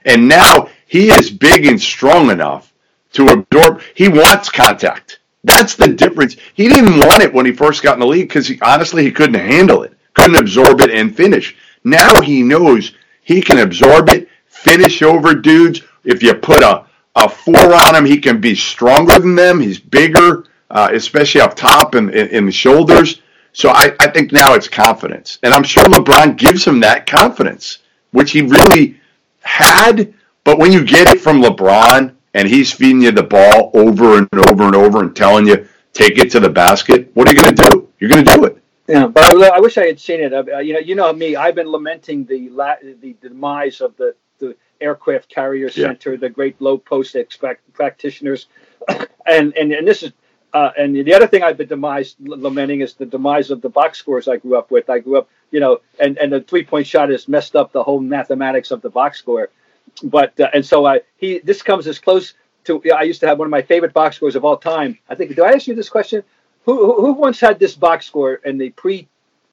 And 0.05 0.27
now 0.29 0.69
he 0.87 1.09
is 1.11 1.31
big 1.31 1.67
and 1.67 1.81
strong 1.81 2.31
enough 2.31 2.73
to 3.13 3.27
absorb. 3.27 3.81
He 3.95 4.09
wants 4.09 4.49
contact. 4.49 5.19
That's 5.43 5.75
the 5.75 5.89
difference. 5.89 6.37
He 6.55 6.69
didn't 6.69 6.99
want 6.99 7.23
it 7.23 7.33
when 7.33 7.45
he 7.47 7.53
first 7.53 7.83
got 7.83 7.95
in 7.95 8.01
the 8.01 8.07
league 8.07 8.29
because 8.29 8.47
he, 8.47 8.59
honestly 8.61 9.03
he 9.05 9.11
couldn't 9.11 9.35
handle 9.39 9.83
it, 9.83 9.93
couldn't 10.13 10.37
absorb 10.37 10.81
it 10.81 10.91
and 10.91 11.15
finish. 11.15 11.55
Now 11.83 12.21
he 12.21 12.43
knows 12.43 12.93
he 13.23 13.41
can 13.41 13.59
absorb 13.59 14.09
it, 14.09 14.27
finish 14.47 15.01
over 15.01 15.33
dudes. 15.33 15.81
If 16.03 16.23
you 16.23 16.33
put 16.33 16.63
a 16.63 16.85
a 17.15 17.27
four 17.27 17.73
on 17.73 17.95
him, 17.95 18.05
he 18.05 18.17
can 18.17 18.39
be 18.39 18.55
stronger 18.55 19.19
than 19.19 19.35
them. 19.35 19.59
He's 19.59 19.79
bigger, 19.79 20.45
uh, 20.69 20.89
especially 20.93 21.41
up 21.41 21.55
top 21.55 21.95
and 21.95 22.09
in, 22.09 22.27
in 22.29 22.45
the 22.45 22.51
shoulders. 22.51 23.21
So 23.53 23.69
I, 23.69 23.93
I 23.99 24.07
think 24.07 24.31
now 24.31 24.53
it's 24.53 24.69
confidence, 24.69 25.37
and 25.43 25.53
I'm 25.53 25.63
sure 25.63 25.83
LeBron 25.83 26.37
gives 26.37 26.65
him 26.65 26.79
that 26.79 27.05
confidence, 27.05 27.79
which 28.11 28.31
he 28.31 28.41
really 28.41 28.99
had. 29.41 30.13
But 30.43 30.57
when 30.57 30.71
you 30.71 30.85
get 30.85 31.09
it 31.09 31.19
from 31.19 31.41
LeBron 31.41 32.15
and 32.33 32.47
he's 32.47 32.71
feeding 32.71 33.01
you 33.01 33.11
the 33.11 33.23
ball 33.23 33.71
over 33.73 34.17
and 34.17 34.27
over 34.47 34.63
and 34.63 34.75
over 34.75 35.01
and 35.01 35.15
telling 35.15 35.45
you 35.45 35.67
take 35.93 36.17
it 36.17 36.31
to 36.31 36.39
the 36.39 36.49
basket, 36.49 37.11
what 37.13 37.27
are 37.27 37.33
you 37.33 37.41
going 37.41 37.55
to 37.55 37.69
do? 37.69 37.89
You're 37.99 38.09
going 38.09 38.23
to 38.23 38.35
do 38.35 38.45
it. 38.45 38.60
Yeah, 38.87 39.07
but 39.07 39.23
I, 39.35 39.57
I 39.57 39.59
wish 39.61 39.77
I 39.79 39.87
had 39.87 39.99
seen 39.99 40.21
it. 40.21 40.33
Uh, 40.33 40.59
you 40.59 40.73
know, 40.73 40.79
you 40.79 40.95
know 40.95 41.13
me. 41.13 41.35
I've 41.35 41.55
been 41.55 41.69
lamenting 41.71 42.25
the 42.25 42.49
la- 42.49 42.77
the 42.83 43.15
demise 43.21 43.81
of 43.81 43.97
the, 43.97 44.15
the 44.39 44.55
aircraft 44.81 45.29
carrier 45.29 45.67
Yeah. 45.67 45.87
center, 45.87 46.17
the 46.17 46.29
great 46.29 46.61
low 46.61 46.77
post 46.77 47.15
expect 47.15 47.73
practitioners, 47.73 48.47
and 49.27 49.55
and 49.57 49.73
and 49.73 49.87
this 49.87 50.03
is. 50.03 50.13
Uh, 50.53 50.71
and 50.77 50.95
the 50.95 51.13
other 51.13 51.27
thing 51.27 51.43
I've 51.43 51.57
been 51.57 51.67
demise 51.67 52.15
lamenting 52.21 52.81
is 52.81 52.93
the 52.95 53.05
demise 53.05 53.51
of 53.51 53.61
the 53.61 53.69
box 53.69 53.99
scores 53.99 54.29
I 54.29 54.37
grew 54.37 54.57
up 54.57 54.71
with. 54.71 54.89
I 54.89 54.99
grew 54.99 55.17
up, 55.17 55.29
you 55.51 55.59
know, 55.59 55.79
and, 55.99 56.17
and 56.17 56.31
the 56.31 56.41
three 56.41 56.63
point 56.63 56.87
shot 56.87 57.09
has 57.09 57.27
messed 57.27 57.57
up 57.57 57.73
the 57.73 57.83
whole 57.83 57.99
mathematics 58.01 58.71
of 58.71 58.81
the 58.81 58.89
box 58.89 59.19
score. 59.19 59.49
But 60.03 60.39
uh, 60.39 60.49
and 60.53 60.65
so 60.65 60.85
I 60.85 61.01
he 61.17 61.39
this 61.39 61.61
comes 61.61 61.87
as 61.87 61.99
close 61.99 62.35
to 62.65 62.81
I 62.93 63.03
used 63.03 63.21
to 63.21 63.27
have 63.27 63.39
one 63.39 63.47
of 63.47 63.51
my 63.51 63.61
favorite 63.63 63.93
box 63.93 64.17
scores 64.17 64.35
of 64.37 64.45
all 64.45 64.57
time. 64.57 64.99
I 65.09 65.15
think 65.15 65.35
do 65.35 65.43
I 65.43 65.51
ask 65.53 65.67
you 65.67 65.75
this 65.75 65.89
question? 65.89 66.23
Who 66.65 66.77
who, 66.77 67.05
who 67.05 67.13
once 67.13 67.39
had 67.39 67.59
this 67.59 67.75
box 67.75 68.05
score 68.07 68.35
in 68.35 68.57
the 68.57 68.69
pre 68.71 69.07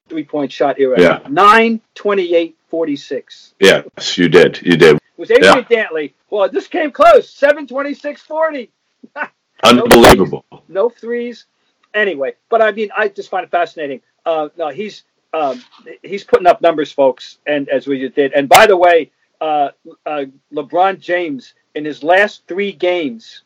three 0.08 0.24
point 0.24 0.52
shot 0.52 0.78
era? 0.78 1.00
Yeah. 1.00 1.20
9 1.28 1.80
28 1.94 2.56
46. 2.68 3.54
Yes, 3.60 4.18
you 4.18 4.28
did. 4.28 4.60
You 4.62 4.76
did. 4.76 4.96
It 4.96 5.02
was 5.16 5.30
Adrian 5.30 5.64
Dantley. 5.64 6.12
Well, 6.30 6.48
this 6.48 6.68
came 6.68 6.90
close. 6.90 7.30
7 7.30 7.66
26 7.66 8.20
40. 8.22 8.70
Unbelievable. 9.64 10.44
No 10.68 10.88
threes. 10.88 11.46
Anyway, 11.94 12.34
but 12.50 12.62
I 12.62 12.70
mean, 12.72 12.90
I 12.96 13.08
just 13.08 13.30
find 13.30 13.44
it 13.44 13.50
fascinating. 13.50 14.02
Uh, 14.26 14.50
no, 14.58 14.68
he's 14.68 15.04
um, 15.32 15.62
he's 16.02 16.24
putting 16.24 16.46
up 16.46 16.60
numbers, 16.60 16.92
folks, 16.92 17.38
and 17.46 17.68
as 17.68 17.86
we 17.86 18.00
just 18.00 18.14
did. 18.14 18.32
And 18.32 18.48
by 18.48 18.66
the 18.66 18.76
way, 18.76 19.10
uh, 19.40 19.70
uh, 20.06 20.24
LeBron 20.52 21.00
James 21.00 21.54
in 21.74 21.84
his 21.84 22.02
last 22.02 22.42
three 22.46 22.72
games 22.72 23.42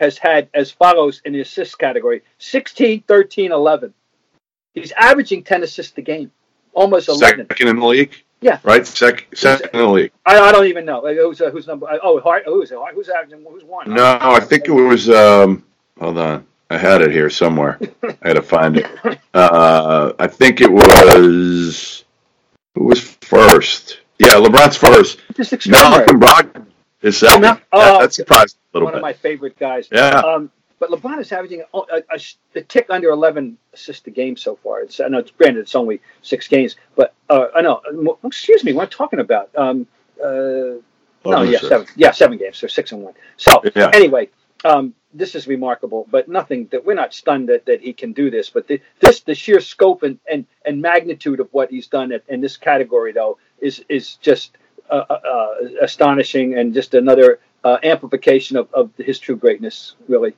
has 0.00 0.18
had 0.18 0.48
as 0.54 0.70
follows 0.70 1.20
in 1.24 1.34
the 1.34 1.40
assist 1.40 1.78
category 1.78 2.22
16, 2.38 3.02
13, 3.06 3.52
11. 3.52 3.94
He's 4.74 4.92
averaging 4.92 5.44
10 5.44 5.62
assists 5.62 5.96
a 5.98 6.02
game, 6.02 6.32
almost 6.72 7.08
11. 7.08 7.46
Second 7.48 7.68
in 7.68 7.76
the 7.78 7.86
league. 7.86 8.14
Yeah. 8.40 8.58
Right. 8.62 8.86
Second. 8.86 9.26
Second 9.34 9.70
in 9.74 9.80
the 9.80 9.86
league. 9.86 10.12
I, 10.24 10.38
I 10.38 10.52
don't 10.52 10.66
even 10.66 10.86
know. 10.86 11.00
Like, 11.00 11.16
Who's, 11.16 11.40
uh, 11.40 11.50
who's 11.50 11.66
number? 11.66 11.86
Oh, 12.02 12.18
Hart, 12.20 12.44
who's, 12.46 12.72
who's 12.94 13.08
averaging? 13.10 13.44
Who's 13.48 13.64
one? 13.64 13.92
No, 13.92 14.18
I 14.20 14.40
think 14.40 14.66
it 14.66 14.72
was. 14.72 15.10
Um, 15.10 15.64
hold 15.98 16.16
on, 16.16 16.46
I 16.70 16.78
had 16.78 17.02
it 17.02 17.10
here 17.10 17.28
somewhere. 17.28 17.78
I 18.02 18.16
had 18.22 18.34
to 18.34 18.42
find 18.42 18.78
it. 18.78 18.86
Uh, 19.32 20.12
I 20.18 20.26
think 20.26 20.60
it 20.60 20.72
was. 20.72 22.04
Who 22.74 22.82
was 22.82 23.00
first? 23.00 24.00
Yeah, 24.18 24.34
LeBron's 24.34 24.76
first. 24.76 25.20
Malcolm 25.68 26.18
Brogdon 26.18 26.66
is 27.00 27.18
second. 27.18 27.42
That, 27.42 27.62
oh, 27.72 28.00
that 28.00 28.12
surprised 28.12 28.56
me 28.56 28.59
a 28.59 28.59
little 28.72 28.86
one 28.86 28.94
of 28.94 29.02
my 29.02 29.12
favorite 29.12 29.58
guys. 29.58 29.88
Yeah. 29.90 30.20
Um, 30.20 30.50
but 30.78 30.90
LeBron 30.90 31.20
is 31.20 31.30
averaging 31.30 31.62
a, 31.74 31.78
a, 31.78 32.02
a, 32.10 32.20
a 32.56 32.62
tick 32.62 32.86
under 32.88 33.10
11 33.10 33.58
assists 33.74 34.06
a 34.06 34.10
game 34.10 34.36
so 34.36 34.56
far. 34.56 34.80
It's, 34.80 34.98
I 34.98 35.08
know, 35.08 35.18
it's, 35.18 35.30
granted, 35.30 35.60
it's 35.60 35.74
only 35.74 36.00
six 36.22 36.48
games, 36.48 36.76
but 36.96 37.14
uh, 37.28 37.48
I 37.54 37.60
know. 37.60 37.82
Excuse 38.24 38.64
me, 38.64 38.72
what 38.72 38.84
I'm 38.84 38.88
talking 38.88 39.20
about? 39.20 39.50
Um, 39.56 39.86
uh, 40.22 40.80
no, 41.26 41.42
yeah, 41.42 41.58
seven. 41.58 41.86
Yeah, 41.96 42.12
seven 42.12 42.38
games. 42.38 42.56
So 42.56 42.66
six 42.66 42.92
and 42.92 43.02
one. 43.02 43.14
So 43.36 43.62
Yeah. 43.76 43.90
anyway, 43.92 44.30
um, 44.64 44.94
this 45.12 45.34
is 45.34 45.46
remarkable, 45.46 46.06
but 46.10 46.28
nothing 46.28 46.68
that 46.70 46.86
we're 46.86 46.94
not 46.94 47.12
stunned 47.12 47.50
that, 47.50 47.66
that 47.66 47.82
he 47.82 47.92
can 47.92 48.12
do 48.12 48.30
this. 48.30 48.48
But 48.48 48.66
the, 48.66 48.80
this, 49.00 49.20
the 49.20 49.34
sheer 49.34 49.60
scope 49.60 50.02
and, 50.02 50.18
and, 50.30 50.46
and 50.64 50.80
magnitude 50.80 51.40
of 51.40 51.48
what 51.52 51.70
he's 51.70 51.88
done 51.88 52.10
at, 52.12 52.22
in 52.28 52.40
this 52.40 52.56
category, 52.56 53.12
though, 53.12 53.36
is 53.60 53.84
is 53.90 54.14
just 54.16 54.56
uh, 54.88 55.04
uh, 55.10 55.12
uh, 55.12 55.54
astonishing 55.82 56.54
and 56.54 56.72
just 56.72 56.94
another 56.94 57.38
uh, 57.64 57.78
amplification 57.82 58.56
of, 58.56 58.68
of 58.72 58.90
his 58.96 59.18
true 59.18 59.36
greatness. 59.36 59.94
Really, 60.08 60.34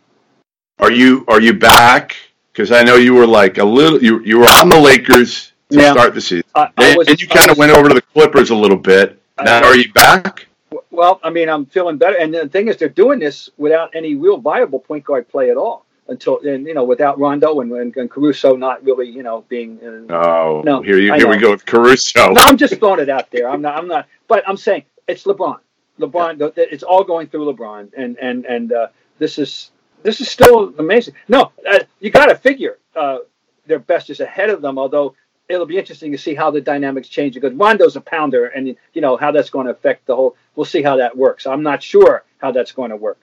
Are 0.78 0.90
you 0.92 1.24
Are 1.28 1.40
you 1.40 1.54
back 1.54 2.16
Because 2.52 2.72
I 2.72 2.82
know 2.82 2.96
you 2.96 3.14
were 3.14 3.26
like 3.26 3.58
a 3.58 3.64
little, 3.64 4.02
you 4.02 4.20
you 4.24 4.38
were 4.38 4.46
on 4.46 4.68
the 4.68 4.78
Lakers 4.78 5.52
to 5.70 5.80
start 5.90 6.14
the 6.14 6.20
season, 6.20 6.44
I- 6.54 6.68
I 6.76 6.88
and, 6.88 6.98
was- 6.98 7.08
and 7.08 7.20
you 7.20 7.26
kind 7.28 7.50
of 7.50 7.56
went 7.58 7.72
over 7.72 7.88
to 7.88 7.94
the 7.94 8.02
Clippers 8.02 8.50
a 8.50 8.54
little 8.56 8.76
bit. 8.76 9.18
Now, 9.42 9.64
are 9.64 9.74
you 9.76 9.90
back? 9.92 10.46
Well, 10.90 11.18
I 11.24 11.30
mean, 11.30 11.48
I'm 11.48 11.64
feeling 11.66 11.96
better, 11.96 12.16
and 12.18 12.32
the 12.34 12.48
thing 12.48 12.68
is, 12.68 12.76
they're 12.76 12.88
doing 12.90 13.18
this 13.18 13.48
without 13.56 13.94
any 13.94 14.14
real 14.14 14.36
viable 14.36 14.78
point 14.78 15.04
guard 15.04 15.28
play 15.28 15.50
at 15.50 15.56
all. 15.56 15.86
Until 16.08 16.40
and 16.40 16.66
you 16.66 16.74
know, 16.74 16.84
without 16.84 17.18
Rondo 17.18 17.60
and, 17.60 17.72
and, 17.72 17.96
and 17.96 18.10
Caruso 18.10 18.56
not 18.56 18.84
really, 18.84 19.08
you 19.08 19.22
know, 19.22 19.44
being. 19.48 19.78
Uh, 20.10 20.14
Oh, 20.14 20.62
No, 20.64 20.82
here 20.82 20.98
you 20.98 21.14
here 21.14 21.28
we 21.28 21.38
go 21.38 21.50
with 21.52 21.64
Caruso. 21.64 22.32
No, 22.32 22.42
I'm 22.42 22.56
just 22.58 22.76
throwing 22.78 23.00
it 23.00 23.08
out 23.08 23.30
there. 23.30 23.48
I'm 23.48 23.62
not. 23.62 23.76
I'm 23.78 23.86
not. 23.88 24.06
But 24.28 24.46
I'm 24.46 24.56
saying 24.58 24.82
it's 25.08 25.24
LeBron. 25.24 25.58
LeBron. 26.00 26.38
th- 26.38 26.54
th- 26.54 26.68
It's 26.72 26.82
all 26.82 27.04
going 27.04 27.28
through 27.28 27.52
LeBron, 27.52 27.90
and 27.96 28.16
and 28.18 28.44
and 28.46 28.72
uh, 28.72 28.86
this 29.18 29.38
is 29.38 29.70
this 30.02 30.20
is 30.20 30.28
still 30.30 30.74
amazing. 30.78 31.14
No, 31.28 31.52
uh, 31.68 31.80
you 32.00 32.10
got 32.10 32.26
to 32.26 32.34
figure 32.34 32.78
uh, 32.96 33.18
their 33.66 33.78
best 33.78 34.10
is 34.10 34.20
ahead 34.20 34.50
of 34.50 34.62
them. 34.62 34.78
Although 34.78 35.14
it'll 35.48 35.66
be 35.66 35.78
interesting 35.78 36.12
to 36.12 36.18
see 36.18 36.34
how 36.34 36.50
the 36.50 36.60
dynamics 36.60 37.08
change 37.08 37.34
because 37.34 37.52
Rondo's 37.54 37.96
a 37.96 38.00
pounder, 38.00 38.46
and 38.46 38.74
you 38.94 39.00
know 39.02 39.16
how 39.16 39.30
that's 39.32 39.50
going 39.50 39.66
to 39.66 39.72
affect 39.72 40.06
the 40.06 40.16
whole. 40.16 40.36
We'll 40.56 40.66
see 40.66 40.82
how 40.82 40.96
that 40.96 41.16
works. 41.16 41.46
I'm 41.46 41.62
not 41.62 41.82
sure 41.82 42.24
how 42.38 42.52
that's 42.52 42.72
going 42.72 42.90
to 42.90 42.96
work 42.96 43.18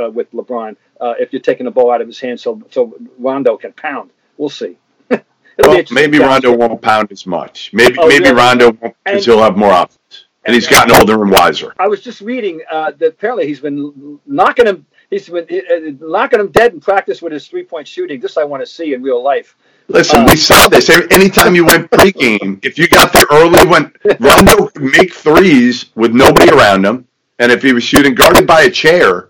uh, 0.00 0.10
with 0.10 0.30
LeBron 0.32 0.76
uh, 1.00 1.14
if 1.20 1.32
you're 1.32 1.42
taking 1.42 1.64
the 1.64 1.70
ball 1.70 1.90
out 1.90 2.00
of 2.00 2.06
his 2.06 2.18
hand, 2.20 2.40
so 2.40 2.60
so 2.70 2.94
Rondo 3.18 3.56
can 3.56 3.72
pound. 3.72 4.10
We'll 4.38 4.48
see. 4.50 4.76
Well, 5.56 5.76
maybe 5.92 6.18
Rondo 6.18 6.52
won't 6.56 6.82
pound 6.82 7.12
as 7.12 7.26
much. 7.26 7.70
Maybe 7.72 7.94
Oh, 7.96 8.08
maybe 8.08 8.24
really? 8.24 8.34
Rondo 8.34 8.72
won't 8.72 8.96
because 9.04 9.24
he'll 9.24 9.38
have 9.40 9.56
more 9.56 9.70
offense, 9.72 10.23
and 10.44 10.54
he's 10.54 10.66
gotten 10.68 10.94
older 10.96 11.20
and 11.22 11.30
wiser. 11.30 11.72
I 11.78 11.88
was 11.88 12.00
just 12.00 12.20
reading 12.20 12.60
uh, 12.70 12.92
that 12.98 13.06
apparently 13.08 13.46
he's 13.46 13.60
been 13.60 14.18
knocking 14.26 14.66
him. 14.66 14.86
He's 15.10 15.28
been 15.28 15.44
uh, 15.44 16.06
knocking 16.06 16.40
him 16.40 16.48
dead 16.48 16.72
in 16.74 16.80
practice 16.80 17.22
with 17.22 17.32
his 17.32 17.46
three 17.46 17.64
point 17.64 17.86
shooting. 17.86 18.20
This 18.20 18.36
I 18.36 18.44
want 18.44 18.62
to 18.62 18.66
see 18.66 18.94
in 18.94 19.02
real 19.02 19.22
life. 19.22 19.56
Listen, 19.88 20.24
we 20.24 20.36
saw 20.36 20.66
this. 20.68 20.88
Every- 20.88 21.10
Anytime 21.10 21.54
you 21.54 21.64
went 21.66 21.90
pregame, 21.90 22.58
if 22.64 22.78
you 22.78 22.88
got 22.88 23.12
there 23.12 23.26
early 23.30 23.66
when 23.68 23.92
Rondo 24.18 24.68
could 24.68 24.82
make 24.98 25.12
threes 25.12 25.86
with 25.94 26.12
nobody 26.14 26.50
around 26.50 26.84
him, 26.86 27.06
and 27.38 27.52
if 27.52 27.62
he 27.62 27.72
was 27.72 27.84
shooting 27.84 28.14
guarded 28.14 28.46
by 28.46 28.62
a 28.62 28.70
chair, 28.70 29.28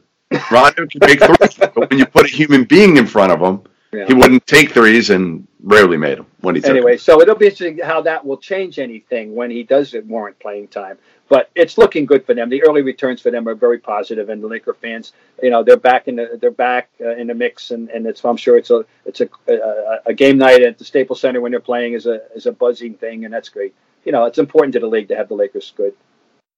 Rondo 0.51 0.87
could 0.87 1.01
make 1.01 1.19
threes. 1.21 1.55
But 1.59 1.91
when 1.91 1.99
you 1.99 2.07
put 2.07 2.27
a 2.27 2.29
human 2.29 2.65
being 2.65 2.97
in 2.99 3.07
front 3.07 3.33
of 3.33 3.41
him, 3.41 3.63
Yeah. 3.93 4.07
he 4.07 4.15
wouldn't 4.15 4.47
take 4.47 4.71
threes 4.73 5.11
and 5.11 5.47
rarely 5.63 5.97
made 5.97 6.19
them 6.19 6.27
when 6.45 6.55
he 6.55 6.61
took 6.61 6.71
Anyway, 6.71 6.97
so 6.97 7.21
it'll 7.21 7.35
be 7.35 7.47
interesting 7.47 7.79
how 7.79 8.03
that 8.03 8.25
will 8.25 8.37
change 8.37 8.79
anything 8.79 9.35
when 9.35 9.51
he 9.51 9.63
does 9.63 9.95
warrant 10.07 10.39
playing 10.39 10.69
time. 10.69 10.99
But 11.29 11.51
it's 11.55 11.79
looking 11.79 12.05
good 12.05 12.27
for 12.27 12.35
them. 12.35 12.51
The 12.51 12.63
early 12.65 12.83
returns 12.83 13.21
for 13.21 13.31
them 13.31 13.49
are 13.49 13.55
very 13.55 13.79
positive, 13.79 14.29
and 14.29 14.43
the 14.43 14.47
Laker 14.47 14.75
fans, 14.75 15.15
you 15.43 15.51
know, 15.51 15.65
they're 15.65 15.79
back 15.79 16.07
in 16.07 16.17
the 16.17 16.39
they're 16.41 16.51
back 16.51 16.91
uh, 17.01 17.17
in 17.17 17.29
the 17.29 17.35
mix, 17.35 17.71
and, 17.71 17.89
and 17.89 18.07
it's 18.07 18.25
I'm 18.25 18.37
sure 18.37 18.59
it's 18.59 18.71
a 18.71 18.85
it's 19.07 19.23
a, 19.23 19.29
a 19.49 20.01
a 20.07 20.15
game 20.15 20.37
night 20.37 20.63
at 20.63 20.77
the 20.77 20.85
Staples 20.85 21.21
Center 21.21 21.41
when 21.41 21.51
they're 21.51 21.61
playing 21.61 21.95
is 21.95 22.07
a 22.07 22.21
is 22.35 22.47
a 22.47 22.53
buzzing 22.53 22.95
thing, 22.95 23.25
and 23.25 23.33
that's 23.33 23.49
great. 23.49 23.75
You 24.05 24.13
know, 24.13 24.27
it's 24.27 24.39
important 24.39 24.75
to 24.75 24.81
the 24.81 24.87
league 24.87 25.09
to 25.09 25.17
have 25.17 25.29
the 25.29 25.35
Lakers 25.35 25.73
good. 25.75 25.95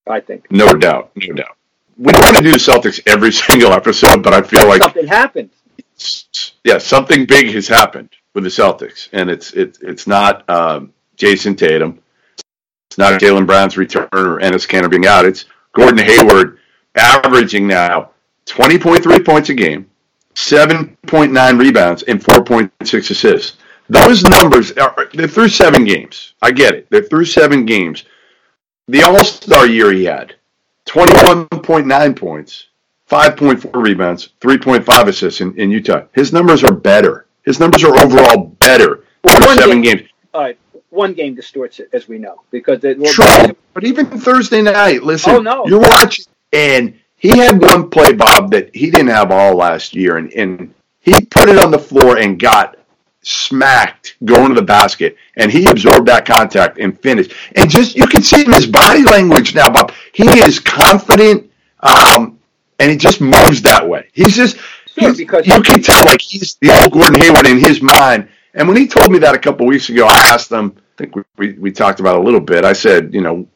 I 0.09 0.21
think 0.21 0.51
No 0.51 0.75
doubt, 0.75 1.13
no 1.15 1.35
doubt. 1.35 1.57
We 1.97 2.13
don't 2.13 2.23
want 2.23 2.37
to 2.37 2.43
do 2.43 2.51
the 2.51 2.59
Celtics 2.59 3.01
every 3.07 3.33
single 3.47 3.73
episode, 3.73 4.23
but 4.23 4.35
I 4.35 4.43
feel 4.43 4.67
like 4.67 4.83
something 4.83 5.07
happened. 5.07 5.51
yeah, 6.65 6.79
something 6.79 7.25
big 7.25 7.55
has 7.55 7.69
happened 7.69 8.11
with 8.37 8.45
the 8.45 8.51
Celtics, 8.51 9.09
and 9.15 9.31
it's 9.31 9.53
it's 9.53 9.81
it's 9.81 10.07
not 10.07 10.49
um, 10.49 10.93
Jayson 11.17 11.57
Tatum, 11.57 11.99
it's 12.89 12.99
not 12.99 13.19
Jaylen 13.19 13.47
Brown's 13.47 13.79
return 13.79 14.09
or 14.13 14.39
Enes 14.41 14.69
Kanter 14.69 14.91
being 14.91 15.07
out. 15.07 15.25
It's 15.25 15.47
Gordon 15.73 16.05
Hayward 16.05 16.59
averaging 16.95 17.67
now 17.67 18.11
twenty 18.45 18.79
point 18.79 19.03
three 19.03 19.21
points 19.21 19.49
a 19.49 19.55
game, 19.55 19.91
seven 20.35 20.99
point 21.07 21.33
nine 21.33 21.57
rebounds, 21.57 22.03
and 22.03 22.23
four 22.23 22.45
point 22.45 22.71
six 22.85 23.11
assists. 23.11 23.57
Those 23.89 24.23
numbers 24.23 24.71
are 24.73 25.09
they're 25.15 25.29
through 25.29 25.49
seven 25.49 25.85
games. 25.85 26.35
I 26.43 26.51
get 26.51 26.75
it. 26.75 26.89
They're 26.91 27.05
through 27.05 27.25
seven 27.25 27.65
games. 27.65 28.05
The 28.87 29.03
All 29.03 29.25
Star 29.25 29.67
year 29.67 29.93
he 29.93 30.05
had 30.05 30.35
twenty 30.85 31.15
one 31.27 31.47
point 31.49 31.87
nine 31.87 32.15
points. 32.15 32.67
5.4 33.09 33.71
rebounds, 33.81 34.31
3.5 34.41 35.07
assists 35.07 35.41
in, 35.41 35.57
in 35.57 35.71
Utah. 35.71 36.07
His 36.13 36.33
numbers 36.33 36.65
are 36.65 36.73
better. 36.75 37.26
His 37.47 37.59
numbers 37.61 37.83
are 37.85 37.97
overall 37.99 38.55
better 38.61 39.05
Well, 39.25 39.41
seven 39.57 39.81
game- 39.81 39.97
games. 39.99 40.09
All 40.35 40.43
right, 40.43 40.59
one 40.91 41.15
game 41.15 41.35
distorts 41.35 41.79
it, 41.81 41.89
as 41.95 42.07
we 42.09 42.19
know, 42.19 42.43
because 42.51 42.85
it, 42.85 42.99
well, 42.99 43.11
True, 43.13 43.57
but 43.73 43.85
even 43.85 44.07
Thursday 44.07 44.61
night, 44.61 45.03
listen, 45.03 45.33
Oh, 45.33 45.39
no. 45.39 45.67
you're 45.67 45.81
watching, 45.81 46.27
and 46.53 46.95
he 47.17 47.29
had 47.39 47.59
one 47.63 47.89
play, 47.89 48.13
Bob, 48.13 48.51
that 48.51 48.75
he 48.75 48.91
didn't 48.91 49.07
have 49.09 49.31
all 49.31 49.55
last 49.57 49.95
year, 49.95 50.19
and, 50.19 50.31
and 50.35 50.75
he 51.01 51.13
put 51.25 51.49
it 51.49 51.59
on 51.59 51.71
the 51.71 51.79
floor 51.79 52.19
and 52.19 52.39
got 52.39 52.77
smacked 53.23 54.17
going 54.25 54.49
to 54.51 54.55
the 54.55 54.63
basket, 54.63 55.17
and 55.37 55.51
he 55.51 55.67
absorbed 55.67 56.07
that 56.07 56.27
contact 56.27 56.79
and 56.79 57.01
finished. 57.01 57.33
And 57.57 57.71
just 57.71 57.97
you 57.97 58.07
can 58.07 58.23
see 58.23 58.45
in 58.45 58.53
his 58.53 58.67
body 58.67 59.03
language 59.03 59.55
now, 59.55 59.71
Bob. 59.71 59.93
He 60.13 60.25
is 60.41 60.59
confident, 60.61 61.51
um, 61.81 62.39
and 62.79 62.91
he 62.91 62.97
just 62.97 63.21
moves 63.21 63.63
that 63.63 63.89
way. 63.89 64.09
He's 64.13 64.37
just 64.37 64.59
Sure, 64.99 65.15
because- 65.15 65.47
you 65.47 65.63
can 65.63 65.83
tell 65.83 66.05
like 66.05 66.21
he's 66.21 66.57
the 66.61 66.71
old 66.83 66.93
Gordon 66.93 67.21
Hayward 67.21 67.47
in 67.47 67.59
his 67.59 67.83
mind. 67.83 68.29
And 68.55 68.69
when 68.69 68.77
he 68.77 68.87
told 68.89 69.13
me 69.13 69.19
that 69.21 69.35
a 69.35 69.39
couple 69.39 69.67
weeks 69.67 69.89
ago, 69.91 70.07
I 70.07 70.29
asked 70.33 70.51
him. 70.51 70.75
I 70.77 70.97
think 70.97 71.17
we, 71.17 71.23
we, 71.37 71.53
we 71.55 71.73
talked 71.73 72.01
about 72.01 72.17
it 72.17 72.21
a 72.21 72.25
little 72.25 72.41
bit. 72.41 72.65
I 72.65 72.73
said, 72.73 73.13
you 73.13 73.21
know, 73.21 73.47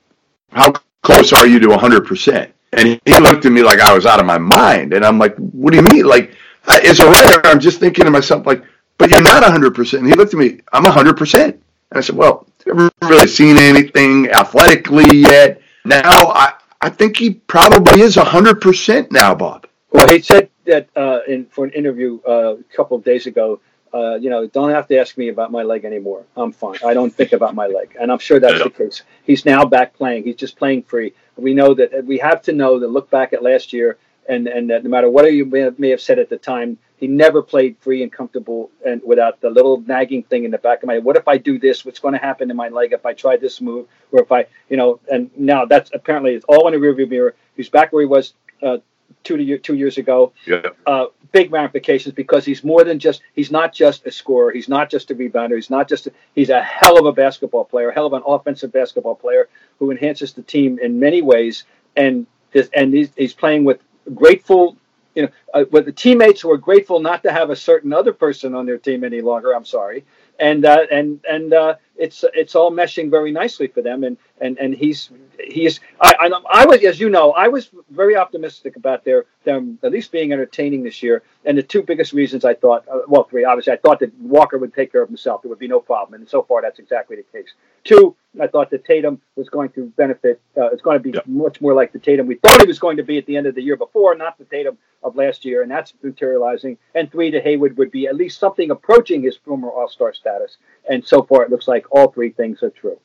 how 0.52 0.72
close 1.02 1.32
are 1.32 1.46
you 1.46 1.58
to 1.60 1.68
100%? 1.68 2.50
And 2.74 2.88
he, 2.88 3.00
he 3.06 3.18
looked 3.18 3.46
at 3.46 3.52
me 3.52 3.62
like 3.62 3.80
I 3.80 3.94
was 3.94 4.04
out 4.06 4.20
of 4.20 4.26
my 4.26 4.38
mind. 4.38 4.92
And 4.92 5.04
I'm 5.04 5.18
like, 5.18 5.34
what 5.36 5.70
do 5.72 5.78
you 5.78 5.84
mean? 5.84 6.04
Like, 6.04 6.34
I, 6.66 6.80
as 6.80 7.00
a 7.00 7.06
writer, 7.06 7.40
I'm 7.44 7.60
just 7.60 7.80
thinking 7.80 8.04
to 8.04 8.10
myself, 8.10 8.46
like, 8.46 8.62
but 8.98 9.10
you're 9.10 9.22
not 9.22 9.42
100%. 9.42 9.98
And 9.98 10.06
he 10.06 10.12
looked 10.14 10.34
at 10.34 10.38
me, 10.38 10.60
I'm 10.72 10.84
100%. 10.84 11.44
And 11.44 11.58
I 11.92 12.00
said, 12.02 12.16
well, 12.16 12.46
haven't 12.66 12.92
really 13.02 13.26
seen 13.26 13.56
anything 13.56 14.28
athletically 14.30 15.18
yet. 15.18 15.62
Now, 15.86 16.02
I, 16.28 16.52
I 16.82 16.90
think 16.90 17.16
he 17.16 17.30
probably 17.30 18.02
is 18.02 18.16
100% 18.16 19.10
now, 19.10 19.34
Bob. 19.34 19.66
Well, 19.92 20.06
he 20.08 20.20
said 20.20 20.49
that 20.66 20.88
uh, 20.96 21.20
in 21.26 21.46
for 21.46 21.64
an 21.64 21.72
interview 21.72 22.20
uh, 22.26 22.56
a 22.56 22.62
couple 22.76 22.96
of 22.96 23.04
days 23.04 23.26
ago. 23.26 23.60
Uh, 23.92 24.14
you 24.14 24.30
know, 24.30 24.46
don't 24.46 24.70
have 24.70 24.86
to 24.86 24.96
ask 25.00 25.18
me 25.18 25.30
about 25.30 25.50
my 25.50 25.64
leg 25.64 25.84
anymore. 25.84 26.24
I'm 26.36 26.52
fine. 26.52 26.78
I 26.86 26.94
don't 26.94 27.12
think 27.12 27.32
about 27.32 27.56
my 27.56 27.66
leg, 27.66 27.96
and 28.00 28.12
I'm 28.12 28.20
sure 28.20 28.38
that's 28.38 28.58
Yeah. 28.58 28.62
the 28.64 28.70
case. 28.70 29.02
He's 29.24 29.44
now 29.44 29.64
back 29.64 29.94
playing. 29.94 30.22
He's 30.22 30.36
just 30.36 30.56
playing 30.56 30.84
free. 30.84 31.12
We 31.36 31.54
know 31.54 31.74
that 31.74 32.04
we 32.04 32.18
have 32.18 32.40
to 32.42 32.52
know 32.52 32.78
that. 32.78 32.86
Look 32.86 33.10
back 33.10 33.32
at 33.32 33.42
last 33.42 33.72
year, 33.72 33.98
and 34.28 34.46
and 34.46 34.70
that 34.70 34.84
no 34.84 34.90
matter 34.90 35.10
what 35.10 35.24
you 35.32 35.44
may 35.44 35.60
have, 35.62 35.78
may 35.80 35.88
have 35.90 36.00
said 36.00 36.20
at 36.20 36.28
the 36.28 36.36
time, 36.36 36.78
he 36.98 37.08
never 37.08 37.42
played 37.42 37.78
free 37.80 38.04
and 38.04 38.12
comfortable 38.12 38.70
and 38.86 39.02
without 39.04 39.40
the 39.40 39.50
little 39.50 39.80
nagging 39.80 40.22
thing 40.22 40.44
in 40.44 40.52
the 40.52 40.58
back 40.58 40.84
of 40.84 40.86
my 40.86 40.94
head. 40.94 41.04
What 41.04 41.16
if 41.16 41.26
I 41.26 41.38
do 41.38 41.58
this? 41.58 41.84
What's 41.84 41.98
going 41.98 42.14
to 42.14 42.20
happen 42.20 42.46
to 42.46 42.54
my 42.54 42.68
leg 42.68 42.92
if 42.92 43.04
I 43.04 43.12
try 43.12 43.38
this 43.38 43.60
move, 43.60 43.88
or 44.12 44.22
if 44.22 44.30
I, 44.30 44.46
you 44.68 44.76
know? 44.76 45.00
And 45.10 45.30
now 45.36 45.64
that's 45.64 45.90
apparently 45.92 46.34
it's 46.36 46.44
all 46.44 46.68
in 46.68 46.74
the 46.80 46.86
rearview 46.86 47.08
mirror. 47.08 47.34
He's 47.56 47.70
back 47.70 47.92
where 47.92 48.02
he 48.02 48.06
was 48.06 48.34
uh, 48.62 48.78
two 49.24 49.36
to 49.36 49.58
two 49.58 49.74
years 49.74 49.98
ago 49.98 50.32
Yeah. 50.46 50.62
uh, 50.86 51.06
big 51.32 51.52
ramifications 51.52 52.14
because 52.14 52.44
he's 52.44 52.64
more 52.64 52.84
than 52.84 52.98
just 52.98 53.22
he's 53.34 53.50
not 53.50 53.72
just 53.72 54.06
a 54.06 54.10
scorer. 54.10 54.50
He's 54.52 54.68
not 54.68 54.90
just 54.90 55.10
a 55.10 55.14
rebounder. 55.14 55.54
He's 55.54 55.70
not 55.70 55.88
just 55.88 56.06
a, 56.06 56.12
he's 56.34 56.50
a 56.50 56.62
hell 56.62 56.98
of 56.98 57.06
a 57.06 57.12
basketball 57.12 57.64
player 57.64 57.90
hell 57.90 58.06
of 58.06 58.12
an 58.12 58.22
offensive 58.26 58.72
basketball 58.72 59.14
player 59.14 59.48
who 59.78 59.90
enhances 59.90 60.32
the 60.32 60.42
team 60.42 60.78
in 60.80 60.98
many 60.98 61.22
ways. 61.22 61.64
And 61.96 62.26
this, 62.52 62.68
and 62.74 62.92
he's, 62.92 63.10
he's 63.16 63.34
playing 63.34 63.64
with 63.64 63.80
grateful 64.14 64.76
you 65.14 65.22
know 65.22 65.28
uh, 65.54 65.64
with 65.70 65.84
the 65.86 65.92
teammates 65.92 66.40
who 66.40 66.50
are 66.50 66.56
grateful 66.58 67.00
not 67.00 67.22
to 67.22 67.32
have 67.32 67.50
a 67.50 67.56
certain 67.56 67.92
other 67.92 68.12
person 68.12 68.54
on 68.54 68.66
their 68.66 68.78
team 68.78 69.04
any 69.04 69.20
longer. 69.20 69.54
I'm 69.54 69.64
sorry. 69.64 70.04
And 70.38 70.64
uh, 70.64 70.86
and 70.90 71.20
and 71.28 71.52
uh, 71.52 71.74
it's 71.96 72.24
it's 72.34 72.54
all 72.54 72.70
meshing 72.70 73.10
very 73.10 73.30
nicely 73.30 73.66
for 73.66 73.82
them. 73.82 74.04
And 74.04 74.16
and 74.40 74.58
and 74.58 74.74
he's 74.74 75.10
he's 75.48 75.80
I, 76.00 76.14
I 76.20 76.62
I 76.62 76.66
was 76.66 76.82
as 76.84 77.00
you 77.00 77.10
know 77.10 77.32
I 77.32 77.48
was 77.48 77.70
very 77.90 78.16
optimistic 78.16 78.76
about 78.76 79.04
their 79.04 79.26
them 79.44 79.78
at 79.82 79.92
least 79.92 80.12
being 80.12 80.32
entertaining 80.32 80.82
this 80.82 81.02
year. 81.02 81.22
And 81.44 81.56
the 81.56 81.62
two 81.62 81.82
biggest 81.82 82.12
reasons 82.12 82.44
I 82.44 82.54
thought 82.54 82.86
uh, 82.88 83.00
well 83.08 83.24
three 83.24 83.44
obviously 83.44 83.72
I 83.72 83.76
thought 83.76 84.00
that 84.00 84.14
Walker 84.20 84.58
would 84.58 84.74
take 84.74 84.92
care 84.92 85.02
of 85.02 85.08
himself. 85.08 85.42
There 85.42 85.48
would 85.48 85.58
be 85.58 85.68
no 85.68 85.80
problem. 85.80 86.20
And 86.20 86.28
so 86.28 86.42
far 86.42 86.62
that's 86.62 86.78
exactly 86.78 87.16
the 87.16 87.22
case. 87.22 87.52
Two 87.84 88.16
I 88.40 88.46
thought 88.46 88.70
that 88.70 88.84
Tatum 88.84 89.20
was 89.36 89.48
going 89.48 89.70
to 89.70 89.86
benefit 89.96 90.40
uh, 90.56 90.66
it's 90.70 90.82
going 90.82 90.98
to 90.98 91.02
be 91.02 91.10
Yeah. 91.10 91.20
much 91.26 91.60
more 91.60 91.74
like 91.74 91.92
the 91.92 91.98
Tatum 91.98 92.26
we 92.26 92.36
thought 92.36 92.60
he 92.60 92.66
was 92.66 92.78
going 92.78 92.96
to 92.98 93.02
be 93.02 93.18
at 93.18 93.26
the 93.26 93.36
end 93.36 93.46
of 93.46 93.54
the 93.54 93.62
year 93.62 93.76
before 93.76 94.14
not 94.14 94.38
the 94.38 94.44
Tatum 94.44 94.78
of 95.02 95.16
last 95.16 95.44
year. 95.44 95.62
And 95.62 95.70
that's 95.70 95.94
materializing. 96.02 96.76
And 96.94 97.10
three 97.10 97.30
to 97.30 97.40
Hayward 97.40 97.78
would 97.78 97.90
be 97.90 98.06
at 98.06 98.16
least 98.16 98.38
something 98.38 98.70
approaching 98.70 99.22
his 99.22 99.36
former 99.36 99.70
All-Star 99.70 100.12
status. 100.12 100.58
And 100.90 101.04
so 101.04 101.22
far 101.22 101.42
it 101.44 101.50
looks 101.50 101.66
like 101.68 101.86
all 101.90 102.08
three 102.10 102.30
things 102.30 102.62
are 102.62 102.70
true 102.70 102.98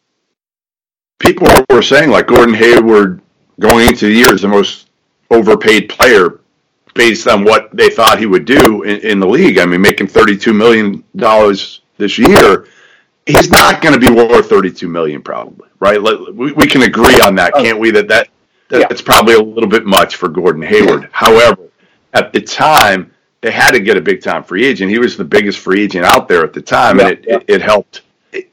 people 1.20 1.48
were 1.70 1.82
saying 1.82 2.10
like 2.10 2.28
Gordon 2.28 2.54
Hayward 2.56 3.22
going 3.60 3.88
into 3.88 4.08
the 4.08 4.14
year 4.14 4.34
is 4.34 4.42
the 4.42 4.48
most 4.48 4.90
overpaid 5.32 5.90
player 5.90 6.40
based 6.94 7.28
on 7.28 7.44
what 7.44 7.76
they 7.76 7.90
thought 7.90 8.20
he 8.20 8.26
would 8.26 8.46
do 8.46 8.84
in, 8.84 9.00
in 9.02 9.20
the 9.20 9.28
league. 9.28 9.58
I 9.58 9.66
mean, 9.66 9.82
making 9.82 10.08
thirty-two 10.08 10.54
million 10.54 11.04
dollars 11.16 11.82
this 11.98 12.18
year, 12.18 12.68
he's 13.26 13.50
not 13.52 13.82
going 13.82 14.00
to 14.00 14.00
be 14.00 14.14
worth 14.14 14.50
thirty-two 14.50 14.88
million 14.90 15.22
probably, 15.22 15.68
right? 15.80 16.02
Let, 16.02 16.34
we, 16.34 16.52
we 16.54 16.68
can 16.68 16.84
agree 16.84 17.20
on 17.22 17.36
that, 17.36 17.54
can't 17.54 17.80
we? 17.80 17.92
That 17.92 18.08
that 18.08 18.30
Yeah. 18.72 18.86
that's 18.90 19.02
probably 19.02 19.36
a 19.36 19.42
little 19.42 19.70
bit 19.70 19.86
much 19.86 20.16
for 20.16 20.30
Gordon 20.30 20.62
Hayward. 20.64 21.10
However, 21.12 21.70
at 22.14 22.32
the 22.34 22.42
time. 22.42 23.12
they 23.42 23.52
had 23.52 23.72
to 23.72 23.80
get 23.80 23.96
a 23.96 24.02
big 24.02 24.24
time 24.24 24.44
free 24.44 24.66
agent. 24.66 24.90
He 24.90 24.98
was 24.98 25.18
the 25.18 25.24
biggest 25.24 25.60
free 25.60 25.84
agent 25.84 26.04
out 26.04 26.28
there 26.28 26.44
at 26.44 26.52
the 26.52 26.62
time, 26.62 26.98
Yeah, 27.00 27.10
and 27.10 27.12
it, 27.20 27.26
yeah. 27.28 27.36
it, 27.36 27.44
it 27.48 27.62
helped. 27.62 28.02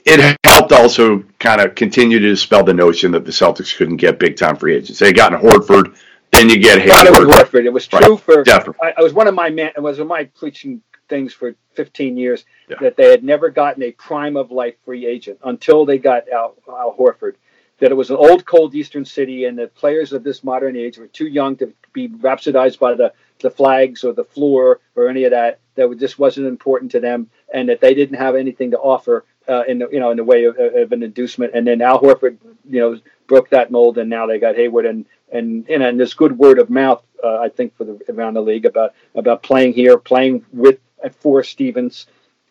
It, 0.05 0.39
helped 0.45 0.73
also 0.73 1.25
kind 1.39 1.61
of 1.61 1.75
continue 1.75 2.19
to 2.19 2.29
dispel 2.29 2.63
the 2.63 2.75
notion 2.75 3.11
that 3.13 3.25
the 3.25 3.31
Celtics 3.31 3.77
couldn't 3.77 3.97
get 3.97 4.19
big 4.19 4.37
time 4.37 4.57
free 4.57 4.77
agents. 4.77 4.99
They 4.99 5.13
got 5.13 5.33
in 5.33 5.41
Horford, 5.41 5.97
then 6.31 6.49
you 6.49 6.59
get 6.59 6.87
Not 6.87 7.07
it 7.07 7.13
was 7.13 7.35
Horford. 7.35 7.65
It 7.65 7.73
was 7.73 7.91
Right. 7.93 8.05
true 8.05 8.17
for. 8.17 8.43
Definitely. 8.45 8.89
I, 8.89 8.95
I 8.99 9.03
was 9.03 9.13
one 9.13 9.27
of 9.29 9.35
my 9.35 9.51
man. 9.51 9.73
It 9.77 9.81
was 9.81 9.99
one 9.99 10.03
of 10.03 10.09
my 10.09 10.25
preaching 10.25 10.83
things 11.09 11.33
for 11.33 11.55
15 11.75 12.17
years 12.17 12.45
Yeah. 12.69 12.77
that 12.81 12.97
they 12.97 13.11
had 13.11 13.25
never 13.25 13.51
gotten 13.51 13.83
a 13.83 13.93
prime 13.93 14.37
of 14.37 14.51
life 14.51 14.75
free 14.85 15.07
agent 15.07 15.39
until 15.45 15.85
they 15.85 15.99
got 15.99 16.29
Al, 16.29 16.55
Al 16.69 16.95
Horford. 16.99 17.35
That 17.81 17.91
it 17.91 17.95
was 17.95 18.11
an 18.11 18.17
old, 18.17 18.45
cold 18.45 18.75
Eastern 18.75 19.05
city, 19.05 19.47
and 19.47 19.59
the 19.59 19.67
players 19.67 20.13
of 20.13 20.23
this 20.23 20.45
modern 20.45 20.77
age 20.77 20.99
were 20.99 21.09
too 21.09 21.27
young 21.27 21.57
to 21.57 21.73
be 21.93 22.09
rhapsodized 22.09 22.79
by 22.79 22.95
the 22.95 23.13
the 23.41 23.51
flags 23.51 24.05
or 24.05 24.13
the 24.13 24.23
floor 24.23 24.79
or 24.95 25.09
any 25.09 25.25
of 25.25 25.33
that. 25.33 25.59
That 25.75 25.99
just 25.99 26.19
wasn't 26.19 26.47
important 26.47 26.93
to 26.93 27.01
them, 27.01 27.29
and 27.53 27.69
that 27.69 27.81
they 27.81 27.95
didn't 27.95 28.19
have 28.19 28.37
anything 28.37 28.71
to 28.71 28.79
offer 28.79 29.25
uh, 29.49 29.65
in 29.69 29.79
the, 29.79 29.89
you 29.91 30.01
know 30.01 30.11
in 30.11 30.17
the 30.17 30.25
way 30.25 30.45
of, 30.45 30.57
of 30.59 30.93
an 30.93 31.03
inducement. 31.03 31.53
And 31.55 31.67
then 31.67 31.83
Al 31.83 32.01
Horford, 32.01 32.37
you 32.69 32.81
know, 32.81 33.01
broke 33.27 33.51
that 33.51 33.71
mold, 33.71 33.99
and 33.99 34.09
now 34.09 34.27
they 34.27 34.39
got 34.39 34.57
Hayward 34.57 34.87
and 34.87 35.05
and 35.33 35.69
and, 35.69 35.83
and 35.83 35.99
this 35.99 36.15
good 36.15 36.37
word 36.37 36.59
of 36.59 36.71
mouth, 36.71 37.03
uh, 37.23 37.39
I 37.39 37.49
think, 37.49 37.77
for 37.77 37.85
the 37.85 37.99
around 38.09 38.35
the 38.35 38.43
league 38.43 38.67
about 38.67 38.95
about 39.15 39.43
playing 39.43 39.73
here, 39.73 39.99
playing 39.99 40.45
with 40.53 40.79
at 41.03 41.15
four 41.15 41.43
Stevens, 41.43 42.07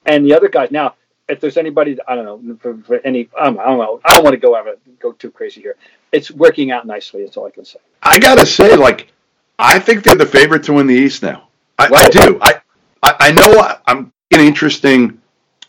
and 0.06 0.25
the 0.25 0.34
other 0.34 0.49
guys. 0.49 0.71
Now, 0.71 0.95
if 1.30 1.39
there's 1.39 1.58
anybody, 1.58 1.97
I 2.08 2.15
don't 2.15 2.25
know, 2.25 2.58
for, 2.58 2.77
for 2.80 2.99
any, 3.06 3.30
I 3.39 3.45
don't, 3.45 3.60
I 3.60 3.65
don't 3.65 3.77
know, 3.77 4.01
I 4.04 4.15
don't 4.15 4.23
want 4.23 4.34
to 4.34 4.39
go 4.39 4.56
ever 4.56 4.75
go 4.99 5.13
too 5.13 5.32
crazy 5.32 5.62
here. 5.62 5.77
It's 6.12 6.30
working 6.32 6.71
out 6.71 6.86
nicely. 6.86 7.23
That's 7.23 7.38
all 7.38 7.47
I 7.47 7.51
can 7.51 7.63
say. 7.63 7.80
I 8.04 8.19
gotta 8.19 8.45
say, 8.45 8.75
like, 8.75 9.12
I 9.58 9.80
think 9.80 10.04
they're 10.04 10.15
the 10.15 10.25
favorite 10.25 10.63
to 10.63 10.73
win 10.73 10.88
the 10.88 10.95
East 10.95 11.23
now. 11.23 11.47
I, 11.80 11.89
I 11.93 12.10
do. 12.10 12.39
I, 12.41 12.62
I 13.01 13.15
I 13.19 13.32
know 13.32 13.77
I'm 13.88 14.12
an 14.32 14.39
interesting 14.41 15.20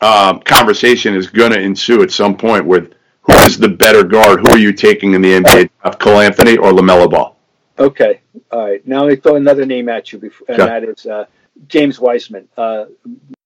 um, 0.03 0.39
conversation 0.41 1.15
is 1.15 1.27
going 1.27 1.51
to 1.51 1.59
ensue 1.59 2.01
at 2.03 2.11
some 2.11 2.35
point 2.37 2.65
with 2.65 2.93
who 3.21 3.33
is 3.33 3.57
the 3.57 3.69
better 3.69 4.03
guard. 4.03 4.41
Who 4.41 4.49
are 4.49 4.57
you 4.57 4.73
taking 4.73 5.13
in 5.13 5.21
the 5.21 5.39
NBA? 5.39 5.69
Of 5.83 5.97
Cole 5.99 6.19
Anthony 6.19 6.57
or 6.57 6.71
Lamelo 6.71 7.09
Ball? 7.09 7.37
Okay, 7.79 8.21
all 8.51 8.67
right. 8.69 8.85
Now 8.87 9.03
let 9.03 9.09
me 9.09 9.15
throw 9.15 9.35
another 9.35 9.65
name 9.65 9.89
at 9.89 10.11
you, 10.11 10.19
before, 10.19 10.45
and 10.49 10.61
Okay. 10.61 10.69
that 10.69 10.83
is 10.83 11.05
uh, 11.05 11.25
James 11.67 11.99
Wiseman. 11.99 12.47
Uh, 12.55 12.85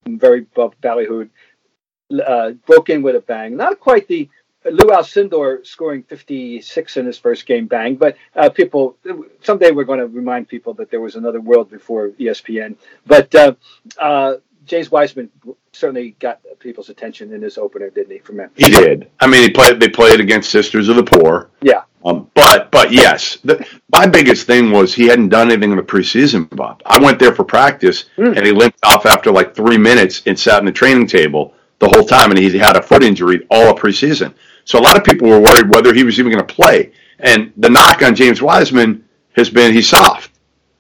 very 0.08 0.46
ballyhooed, 0.56 1.30
uh, 2.26 2.52
broke 2.66 2.90
in 2.90 3.02
with 3.04 3.16
a 3.16 3.22
bang. 3.22 3.56
Not 3.56 3.80
quite 3.80 4.08
the 4.08 4.30
Lou 4.66 4.90
Alcindor 4.90 5.66
scoring 5.66 6.04
56 6.04 6.98
in 6.98 7.06
his 7.06 7.18
first 7.18 7.46
game 7.46 7.68
bang, 7.68 7.96
but 7.96 8.18
uh, 8.36 8.50
people 8.50 8.98
someday 9.42 9.72
we're 9.72 9.86
going 9.86 10.00
to 10.00 10.08
remind 10.08 10.48
people 10.50 10.74
that 10.76 10.92
there 10.92 11.00
was 11.02 11.16
another 11.16 11.40
world 11.40 11.70
before 11.70 12.10
ESPN. 12.10 12.76
But 13.06 13.34
uh, 13.34 13.54
uh, 13.98 14.36
James 14.68 14.92
Wiseman 14.92 15.30
certainly 15.72 16.12
got 16.20 16.42
people's 16.60 16.90
attention 16.90 17.34
in 17.34 17.42
his 17.42 17.58
opener, 17.58 17.90
didn't 17.90 18.12
he? 18.12 18.20
For 18.20 18.34
Memphis. 18.34 18.66
He 18.66 18.70
did. 18.72 19.10
I 19.20 19.28
mean, 19.28 19.42
he 19.44 19.50
played. 19.50 19.80
They 19.80 19.88
played 19.90 20.20
against 20.20 20.52
Sisters 20.52 20.90
of 20.90 20.96
the 20.98 21.04
Poor. 21.04 21.50
Yeah. 21.62 21.84
Um, 22.06 22.30
but 22.36 22.70
but 22.72 22.92
yes, 22.92 23.38
the, 23.44 23.66
my 23.92 24.06
biggest 24.06 24.46
thing 24.48 24.72
was 24.72 24.94
he 24.94 25.08
hadn't 25.08 25.30
done 25.30 25.50
anything 25.52 25.72
in 25.72 25.78
the 25.78 25.84
preseason. 25.84 26.48
Bob, 26.56 26.82
I 26.86 27.00
went 27.00 27.18
there 27.20 27.34
for 27.34 27.44
practice, 27.44 28.06
Hmm. 28.16 28.34
and 28.36 28.46
he 28.46 28.52
limped 28.52 28.80
off 28.84 29.06
after 29.06 29.32
like 29.32 29.56
three 29.56 29.78
minutes 29.78 30.22
and 30.26 30.38
sat 30.38 30.60
in 30.60 30.66
the 30.66 30.72
training 30.72 31.08
table 31.08 31.54
the 31.80 31.88
whole 31.88 32.04
time, 32.06 32.30
and 32.32 32.40
he 32.40 32.58
had 32.58 32.76
a 32.78 32.82
foot 32.82 33.04
injury 33.04 33.46
all 33.50 33.72
of 33.72 33.80
preseason. 33.82 34.34
So 34.66 34.80
a 34.80 34.82
lot 34.82 34.98
of 34.98 35.04
people 35.04 35.28
were 35.30 35.40
worried 35.40 35.70
whether 35.70 35.94
he 35.94 36.04
was 36.04 36.20
even 36.20 36.32
going 36.32 36.46
to 36.46 36.54
play. 36.54 36.92
And 37.20 37.52
the 37.58 37.70
knock 37.70 38.02
on 38.04 38.16
James 38.16 38.42
Wiseman 38.42 39.04
has 39.36 39.50
been 39.50 39.74
he's 39.74 39.90
soft. 39.90 40.32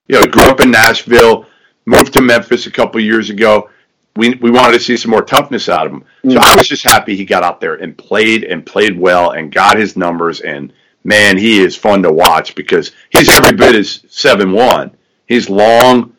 You 0.08 0.15
know, 0.15 0.21
he 0.21 0.28
grew 0.28 0.43
up 0.43 0.60
in 0.62 0.71
Nashville, 0.71 1.45
moved 1.86 2.13
to 2.13 2.21
Memphis 2.21 2.67
a 2.67 2.71
couple 2.71 3.00
years 3.02 3.30
ago. 3.30 3.69
We, 4.17 4.36
we 4.36 4.51
wanted 4.51 4.73
to 4.73 4.80
see 4.80 4.97
some 4.97 5.12
more 5.12 5.21
toughness 5.21 5.69
out 5.69 5.86
of 5.86 5.93
him. 5.93 6.03
So 6.23 6.30
mm-hmm. 6.30 6.39
I 6.39 6.56
was 6.56 6.67
just 6.67 6.84
happy 6.84 7.15
he 7.15 7.23
got 7.23 7.43
out 7.43 7.62
there 7.62 7.75
and 7.75 7.97
played 7.97 8.43
and 8.43 8.65
played 8.65 8.99
well 8.99 9.32
and 9.32 9.51
got 9.51 9.77
his 9.77 9.95
numbers. 9.95 10.41
And 10.41 10.73
man, 11.03 11.38
he 11.38 11.60
is 11.62 11.75
fun 11.75 12.03
to 12.03 12.12
watch 12.12 12.56
because 12.56 12.91
he's 13.12 13.30
every 13.30 13.56
bit 13.56 13.75
as 13.75 14.03
7 14.10 14.51
1. 14.51 14.91
He's 15.27 15.49
long, 15.49 16.15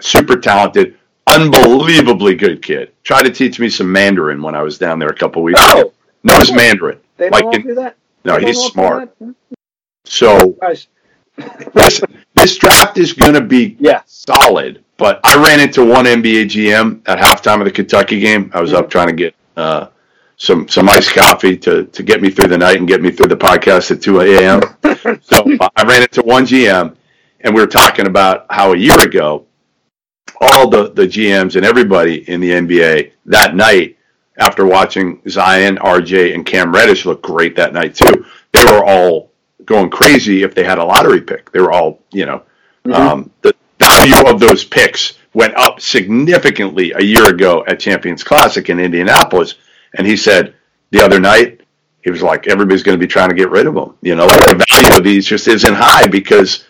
super 0.00 0.36
talented, 0.36 0.96
unbelievably 1.26 2.36
good 2.36 2.62
kid. 2.62 2.92
Tried 3.04 3.24
to 3.24 3.30
teach 3.30 3.58
me 3.58 3.68
some 3.68 3.90
Mandarin 3.90 4.40
when 4.42 4.54
I 4.54 4.62
was 4.62 4.78
down 4.78 4.98
there 4.98 5.08
a 5.08 5.14
couple 5.16 5.42
weeks 5.42 5.60
ago. 5.60 5.84
Oh, 5.86 5.92
Knows 6.22 6.52
Mandarin. 6.52 6.98
they 7.16 7.30
don't 7.30 7.44
Like 7.46 7.54
in- 7.54 7.66
do 7.66 7.74
that. 7.74 7.96
No, 8.24 8.38
They 8.38 8.46
he's 8.46 8.58
smart. 8.60 9.14
So 10.04 10.56
listen, 11.74 12.18
this 12.34 12.56
draft 12.56 12.98
is 12.98 13.12
going 13.12 13.34
to 13.34 13.40
be 13.40 13.76
yeah. 13.80 14.02
solid. 14.06 14.84
But 15.00 15.18
I 15.24 15.42
ran 15.42 15.60
into 15.60 15.82
one 15.82 16.04
NBA 16.04 16.44
GM 16.44 17.00
at 17.06 17.18
halftime 17.18 17.58
of 17.60 17.64
the 17.64 17.70
Kentucky 17.70 18.20
game. 18.20 18.50
I 18.52 18.60
was 18.60 18.74
up 18.74 18.90
trying 18.90 19.06
to 19.06 19.14
get 19.14 19.34
uh, 19.56 19.86
some 20.36 20.68
some 20.68 20.90
iced 20.90 21.14
coffee 21.14 21.56
to 21.56 21.86
to 21.86 22.02
get 22.02 22.20
me 22.20 22.28
through 22.28 22.48
the 22.48 22.58
night 22.58 22.76
and 22.76 22.86
get 22.86 23.00
me 23.00 23.10
through 23.10 23.28
the 23.28 23.36
podcast 23.36 23.90
at 23.90 24.02
two 24.02 24.20
a.m. 24.20 24.60
so 25.22 25.42
I 25.74 25.84
ran 25.84 26.02
into 26.02 26.20
one 26.20 26.44
GM, 26.44 26.94
and 27.40 27.54
we 27.54 27.62
were 27.62 27.66
talking 27.66 28.08
about 28.08 28.44
how 28.50 28.74
a 28.74 28.76
year 28.76 29.00
ago, 29.00 29.46
all 30.38 30.68
the 30.68 30.90
the 30.90 31.06
GMs 31.06 31.56
and 31.56 31.64
everybody 31.64 32.28
in 32.30 32.42
the 32.42 32.50
NBA 32.50 33.12
that 33.24 33.54
night, 33.54 33.96
after 34.36 34.66
watching 34.66 35.22
Zion, 35.26 35.76
RJ, 35.78 36.34
and 36.34 36.44
Cam 36.44 36.74
Reddish 36.74 37.06
look 37.06 37.22
great 37.22 37.56
that 37.56 37.72
night 37.72 37.94
too, 37.94 38.26
they 38.52 38.64
were 38.66 38.84
all 38.84 39.30
going 39.64 39.88
crazy 39.88 40.42
if 40.42 40.54
they 40.54 40.62
had 40.62 40.76
a 40.76 40.84
lottery 40.84 41.22
pick. 41.22 41.50
They 41.52 41.60
were 41.60 41.72
all, 41.72 42.02
you 42.12 42.26
know, 42.26 42.42
um, 42.92 43.30
the 43.40 43.54
value 44.00 44.28
of 44.28 44.40
those 44.40 44.64
picks 44.64 45.18
went 45.34 45.54
up 45.54 45.80
significantly 45.80 46.92
a 46.92 47.02
year 47.02 47.28
ago 47.28 47.64
at 47.66 47.80
Champions 47.80 48.24
Classic 48.24 48.68
in 48.68 48.80
Indianapolis. 48.80 49.54
And 49.94 50.06
he 50.06 50.16
said 50.16 50.54
the 50.90 51.02
other 51.02 51.20
night, 51.20 51.60
he 52.02 52.10
was 52.10 52.22
like, 52.22 52.46
everybody's 52.48 52.82
going 52.82 52.98
to 52.98 53.06
be 53.06 53.10
trying 53.10 53.28
to 53.28 53.34
get 53.34 53.50
rid 53.50 53.66
of 53.66 53.74
them. 53.74 53.94
You 54.02 54.14
know, 54.14 54.26
the 54.26 54.64
value 54.70 54.96
of 54.96 55.04
these 55.04 55.26
just 55.26 55.48
isn't 55.48 55.74
high 55.74 56.06
because, 56.06 56.64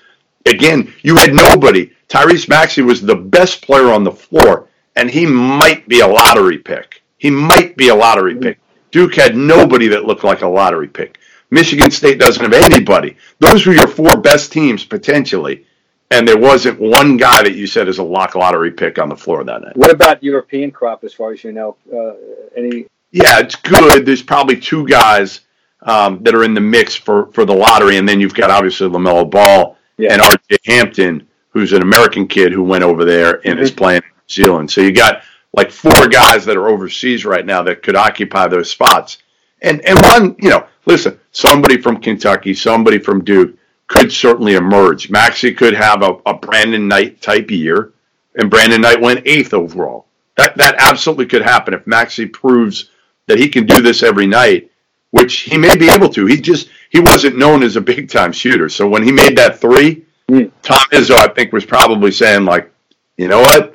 again, 0.47 0.93
you 1.03 1.17
had 1.17 1.35
nobody. 1.35 1.93
Tyrese 2.09 2.49
Maxey 2.49 2.83
was 2.83 3.01
the 3.01 3.15
best 3.15 3.63
player 3.63 3.93
on 3.93 4.03
the 4.03 4.11
floor, 4.11 4.69
and 4.97 5.09
he 5.09 5.25
might 5.27 5.87
be 5.89 6.01
a 6.01 6.07
lottery 6.07 6.59
pick. 6.59 7.03
He 7.19 7.31
might 7.31 7.77
be 7.77 7.89
a 7.89 7.95
lottery 7.95 8.35
pick. 8.35 8.59
Duke 8.91 9.15
had 9.15 9.37
nobody 9.37 9.87
that 9.89 10.05
looked 10.05 10.25
like 10.25 10.43
a 10.43 10.49
lottery 10.49 10.89
pick. 10.89 11.19
Michigan 11.53 11.93
State 11.93 12.19
doesn't 12.19 12.43
have 12.43 12.53
anybody. 12.53 13.17
Those 13.39 13.67
were 13.67 13.75
your 13.75 13.87
four 13.87 14.17
best 14.17 14.53
teams 14.53 14.85
potentially, 14.85 15.65
and 16.11 16.27
there 16.27 16.39
wasn't 16.39 16.81
one 16.81 17.17
guy 17.17 17.43
that 17.43 17.55
you 17.55 17.67
said 17.67 17.89
is 17.89 17.99
a 17.99 18.03
lock 18.03 18.35
lottery 18.35 18.71
pick 18.71 18.99
on 18.99 19.09
the 19.09 19.17
floor 19.17 19.45
that 19.45 19.63
night. 19.63 19.77
What 19.77 19.91
about 19.91 20.23
European 20.23 20.71
crop, 20.71 21.05
as 21.05 21.15
far 21.15 21.33
as 21.33 21.45
you 21.45 21.53
know? 21.53 21.77
Uh, 21.93 22.15
any? 22.57 22.87
Yeah, 23.13 23.39
it's 23.39 23.57
good. 23.57 24.05
There's 24.05 24.23
probably 24.23 24.59
two 24.59 24.87
guys 24.87 25.41
um, 25.83 26.23
that 26.25 26.35
are 26.35 26.45
in 26.45 26.55
the 26.55 26.61
mix 26.61 26.95
for, 26.95 27.27
for 27.33 27.45
the 27.45 27.55
lottery, 27.55 27.97
and 27.97 28.09
then 28.09 28.21
you've 28.21 28.35
got 28.35 28.51
obviously 28.51 28.89
Lamelo 28.89 29.29
Ball 29.31 29.77
Yeah. 29.99 30.13
and 30.15 30.23
R.J. 30.23 30.57
Hampton, 30.67 31.27
who's 31.51 31.73
an 31.73 31.83
American 31.83 32.27
kid 32.27 32.53
who 32.53 32.63
went 32.65 32.85
over 32.85 33.05
there 33.05 33.41
and 33.47 33.59
is 33.61 33.71
playing 33.71 34.03
in 34.03 34.09
New 34.09 34.45
Zealand. 34.45 34.71
So 34.71 34.81
you 34.81 34.93
got 34.93 35.23
like 35.53 35.71
four 35.71 36.09
guys 36.09 36.45
that 36.45 36.57
are 36.57 36.69
overseas 36.69 37.25
right 37.25 37.47
now 37.47 37.63
that 37.63 37.83
could 37.83 37.97
occupy 37.97 38.49
those 38.49 38.71
spots. 38.71 39.19
And 39.63 39.81
and 39.85 39.99
one, 40.03 40.37
you 40.39 40.49
know, 40.49 40.67
listen, 40.87 41.19
somebody 41.33 41.81
from 41.81 42.01
Kentucky, 42.01 42.55
somebody 42.55 42.99
from 42.99 43.23
Duke 43.25 43.57
could 43.91 44.13
certainly 44.13 44.55
emerge. 44.55 45.11
Maxey 45.11 45.53
could 45.53 45.75
have 45.75 46.03
a, 46.03 46.13
a 46.25 46.35
Brandon 46.35 46.89
Knight 46.89 47.21
type 47.21 47.51
year, 47.51 47.93
and 48.37 48.49
Brandon 48.49 48.81
Knight 48.81 49.01
went 49.01 49.27
eighth 49.27 49.53
overall. 49.53 50.07
That 50.37 50.57
that 50.57 50.77
absolutely 50.79 51.27
could 51.27 51.43
happen 51.43 51.75
if 51.75 51.87
Maxey 51.87 52.25
proves 52.27 52.91
that 53.27 53.39
he 53.39 53.49
can 53.49 53.67
do 53.67 53.83
this 53.83 54.05
every 54.05 54.27
night, 54.29 54.71
which 55.11 55.41
he 55.41 55.59
may 55.59 55.77
be 55.77 55.91
able 55.91 56.09
to. 56.11 56.27
He 56.27 56.41
just 56.41 56.71
he 56.91 57.01
wasn't 57.01 57.37
known 57.37 57.65
as 57.65 57.77
a 57.77 57.81
big 57.81 58.09
time 58.09 58.33
shooter. 58.33 58.69
So 58.71 58.89
when 58.89 59.03
he 59.03 59.13
made 59.13 59.37
that 59.39 59.61
three, 59.61 60.07
Mm. 60.31 60.53
Tom 60.63 60.79
Izzo, 60.93 61.17
I 61.17 61.27
think, 61.35 61.53
was 61.53 61.65
probably 61.65 62.13
saying 62.13 62.45
like, 62.45 62.71
you 63.17 63.27
know 63.27 63.41
what, 63.41 63.75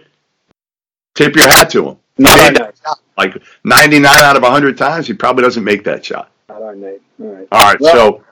tip 1.13 1.36
your 1.36 1.49
hat 1.49 1.69
to 1.71 1.89
him. 1.89 1.97
He 2.15 2.23
Not 2.23 2.38
made 2.38 2.56
that 2.56 2.75
shot. 2.82 2.99
Like 3.17 3.43
99 3.65 4.06
out 4.10 4.38
of 4.38 4.43
100 4.43 4.78
times, 4.78 5.08
he 5.08 5.13
probably 5.13 5.43
doesn't 5.43 5.65
make 5.65 5.84
that 5.84 6.06
shot. 6.06 6.32
Not 6.47 6.62
our 6.62 6.75
night. 6.75 7.01
All 7.19 7.28
right. 7.28 7.47
All 7.51 7.62
right, 7.62 7.78
Well, 7.82 7.93
so 7.93 8.23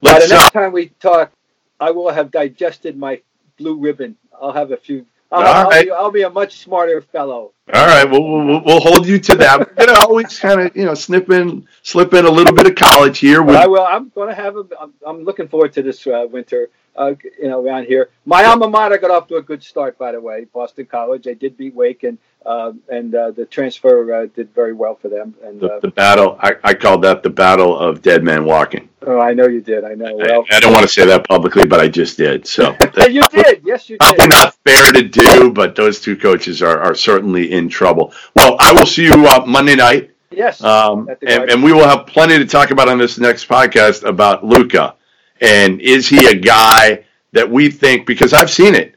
By 0.00 0.20
the 0.20 0.28
next 0.28 0.50
time 0.52 0.72
we 0.72 0.88
talk, 1.00 1.32
I 1.80 1.90
will 1.90 2.10
have 2.10 2.30
digested 2.30 2.96
my 2.96 3.20
blue 3.58 3.76
ribbon. 3.76 4.16
I'll 4.40 4.52
have 4.52 4.70
a 4.70 4.76
few. 4.76 5.06
I'll, 5.30 5.40
All 5.40 5.46
I'll, 5.46 5.68
right. 5.68 5.84
be, 5.84 5.90
I'll 5.90 6.10
be 6.10 6.22
a 6.22 6.30
much 6.30 6.58
smarter 6.58 7.02
fellow. 7.02 7.52
all 7.74 7.86
right, 7.86 8.10
we'll, 8.10 8.22
we'll 8.22 8.64
we'll 8.64 8.80
hold 8.80 9.06
you 9.06 9.18
to 9.18 9.36
that. 9.36 9.58
We're 9.58 9.86
gonna 9.86 9.98
always 10.00 10.38
kind 10.38 10.60
of 10.60 10.74
you 10.74 10.86
know 10.86 10.94
snip 10.94 11.30
in 11.30 11.66
slip 11.82 12.14
in 12.14 12.24
a 12.24 12.30
little 12.30 12.54
bit 12.54 12.66
of 12.66 12.76
college 12.76 13.18
here. 13.18 13.42
With, 13.42 13.56
I 13.56 13.66
will. 13.66 13.84
I'm 13.84 14.08
going 14.10 14.28
to 14.28 14.34
have. 14.34 14.56
A, 14.56 14.64
I'm, 14.80 14.94
I'm 15.06 15.24
looking 15.24 15.48
forward 15.48 15.72
to 15.74 15.82
this 15.82 16.06
uh, 16.06 16.26
winter. 16.30 16.70
Uh, 16.96 17.14
you 17.38 17.46
know, 17.48 17.64
around 17.64 17.84
here, 17.84 18.08
my 18.24 18.44
alma 18.44 18.68
mater 18.68 18.98
got 18.98 19.10
off 19.10 19.28
to 19.28 19.36
a 19.36 19.42
good 19.42 19.62
start. 19.62 19.98
By 19.98 20.12
the 20.12 20.20
way, 20.20 20.46
Boston 20.52 20.86
College. 20.86 21.24
They 21.24 21.34
did 21.34 21.56
beat 21.56 21.74
Wake, 21.74 22.02
and 22.04 22.18
uh, 22.48 22.72
and 22.88 23.14
uh, 23.14 23.30
the 23.30 23.44
transfer 23.44 24.14
uh, 24.14 24.26
did 24.34 24.54
very 24.54 24.72
well 24.72 24.94
for 24.94 25.08
them. 25.08 25.34
And 25.44 25.60
the, 25.60 25.80
the 25.82 25.88
battle, 25.88 26.38
I, 26.40 26.54
I 26.64 26.72
called 26.72 27.02
that 27.02 27.22
the 27.22 27.28
battle 27.28 27.78
of 27.78 28.00
dead 28.00 28.24
men 28.24 28.46
walking. 28.46 28.88
Oh, 29.06 29.20
I 29.20 29.34
know 29.34 29.46
you 29.46 29.60
did. 29.60 29.84
I 29.84 29.92
know. 29.92 30.16
Well, 30.16 30.46
I, 30.50 30.56
I 30.56 30.60
don't 30.60 30.72
want 30.72 30.82
to 30.82 30.88
say 30.88 31.04
that 31.04 31.28
publicly, 31.28 31.66
but 31.66 31.78
I 31.78 31.88
just 31.88 32.16
did. 32.16 32.46
So 32.46 32.74
you 33.08 33.22
did. 33.28 33.60
Yes, 33.64 33.90
you 33.90 33.98
did. 33.98 34.00
Probably 34.00 34.28
not 34.28 34.56
fair 34.66 34.92
to 34.92 35.02
do, 35.02 35.52
but 35.52 35.76
those 35.76 36.00
two 36.00 36.16
coaches 36.16 36.62
are, 36.62 36.80
are 36.80 36.94
certainly 36.94 37.52
in 37.52 37.68
trouble. 37.68 38.14
Well, 38.34 38.56
I 38.58 38.72
will 38.72 38.86
see 38.86 39.04
you 39.04 39.26
uh, 39.26 39.44
Monday 39.46 39.76
night. 39.76 40.12
Yes. 40.30 40.62
Um, 40.62 41.08
and, 41.26 41.50
and, 41.50 41.62
we 41.62 41.72
will 41.72 41.88
have 41.88 42.06
plenty 42.06 42.38
to 42.38 42.46
talk 42.46 42.70
about 42.70 42.88
on 42.88 42.98
this 42.98 43.18
next 43.18 43.46
podcast 43.48 44.08
about 44.08 44.44
Luka. 44.44 44.94
And 45.40 45.80
is 45.80 46.08
he 46.08 46.26
a 46.26 46.34
guy 46.34 47.04
that 47.32 47.50
we 47.50 47.70
think, 47.70 48.06
because 48.06 48.32
I've 48.32 48.50
seen 48.50 48.74
it, 48.74 48.94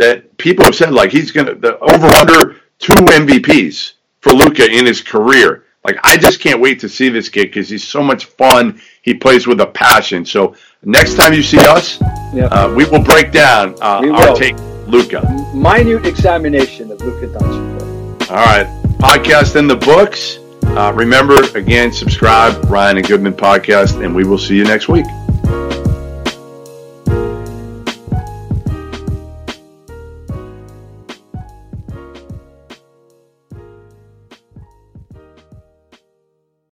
that 0.00 0.36
people 0.38 0.64
have 0.64 0.74
said, 0.74 0.92
like, 0.92 1.12
he's 1.12 1.30
going 1.30 1.46
to, 1.46 1.54
the 1.54 1.78
over 1.78 2.06
under 2.06 2.59
two 2.80 2.92
MVPs 2.92 3.92
for 4.20 4.32
Luka 4.32 4.68
in 4.68 4.86
his 4.86 5.00
career. 5.00 5.64
Like, 5.84 5.96
I 6.02 6.16
just 6.16 6.40
can't 6.40 6.60
wait 6.60 6.80
to 6.80 6.88
see 6.88 7.08
this 7.08 7.28
kid 7.28 7.44
because 7.44 7.68
he's 7.68 7.86
so 7.86 8.02
much 8.02 8.24
fun. 8.24 8.80
He 9.02 9.14
plays 9.14 9.46
with 9.46 9.60
a 9.60 9.66
passion. 9.66 10.26
So, 10.26 10.54
next 10.82 11.14
time 11.14 11.32
you 11.32 11.42
see 11.42 11.64
us, 11.64 12.00
yep. 12.34 12.50
uh, 12.52 12.72
we 12.76 12.84
will 12.84 13.02
break 13.02 13.32
down 13.32 13.74
uh, 13.80 14.02
our 14.12 14.34
take 14.34 14.56
Luka. 14.86 15.22
Minute 15.54 16.04
examination 16.04 16.90
of 16.90 17.00
Luka 17.00 17.28
Doncic. 17.28 18.30
All 18.30 18.36
right. 18.36 18.66
Podcast 18.98 19.56
in 19.56 19.66
the 19.66 19.76
books. 19.76 20.38
Uh, 20.76 20.92
remember, 20.94 21.42
again, 21.56 21.92
subscribe, 21.92 22.70
Ryan 22.70 22.98
and 22.98 23.06
Goodman 23.06 23.32
podcast, 23.32 24.04
and 24.04 24.14
we 24.14 24.24
will 24.24 24.38
see 24.38 24.56
you 24.56 24.64
next 24.64 24.88
week. 24.88 25.06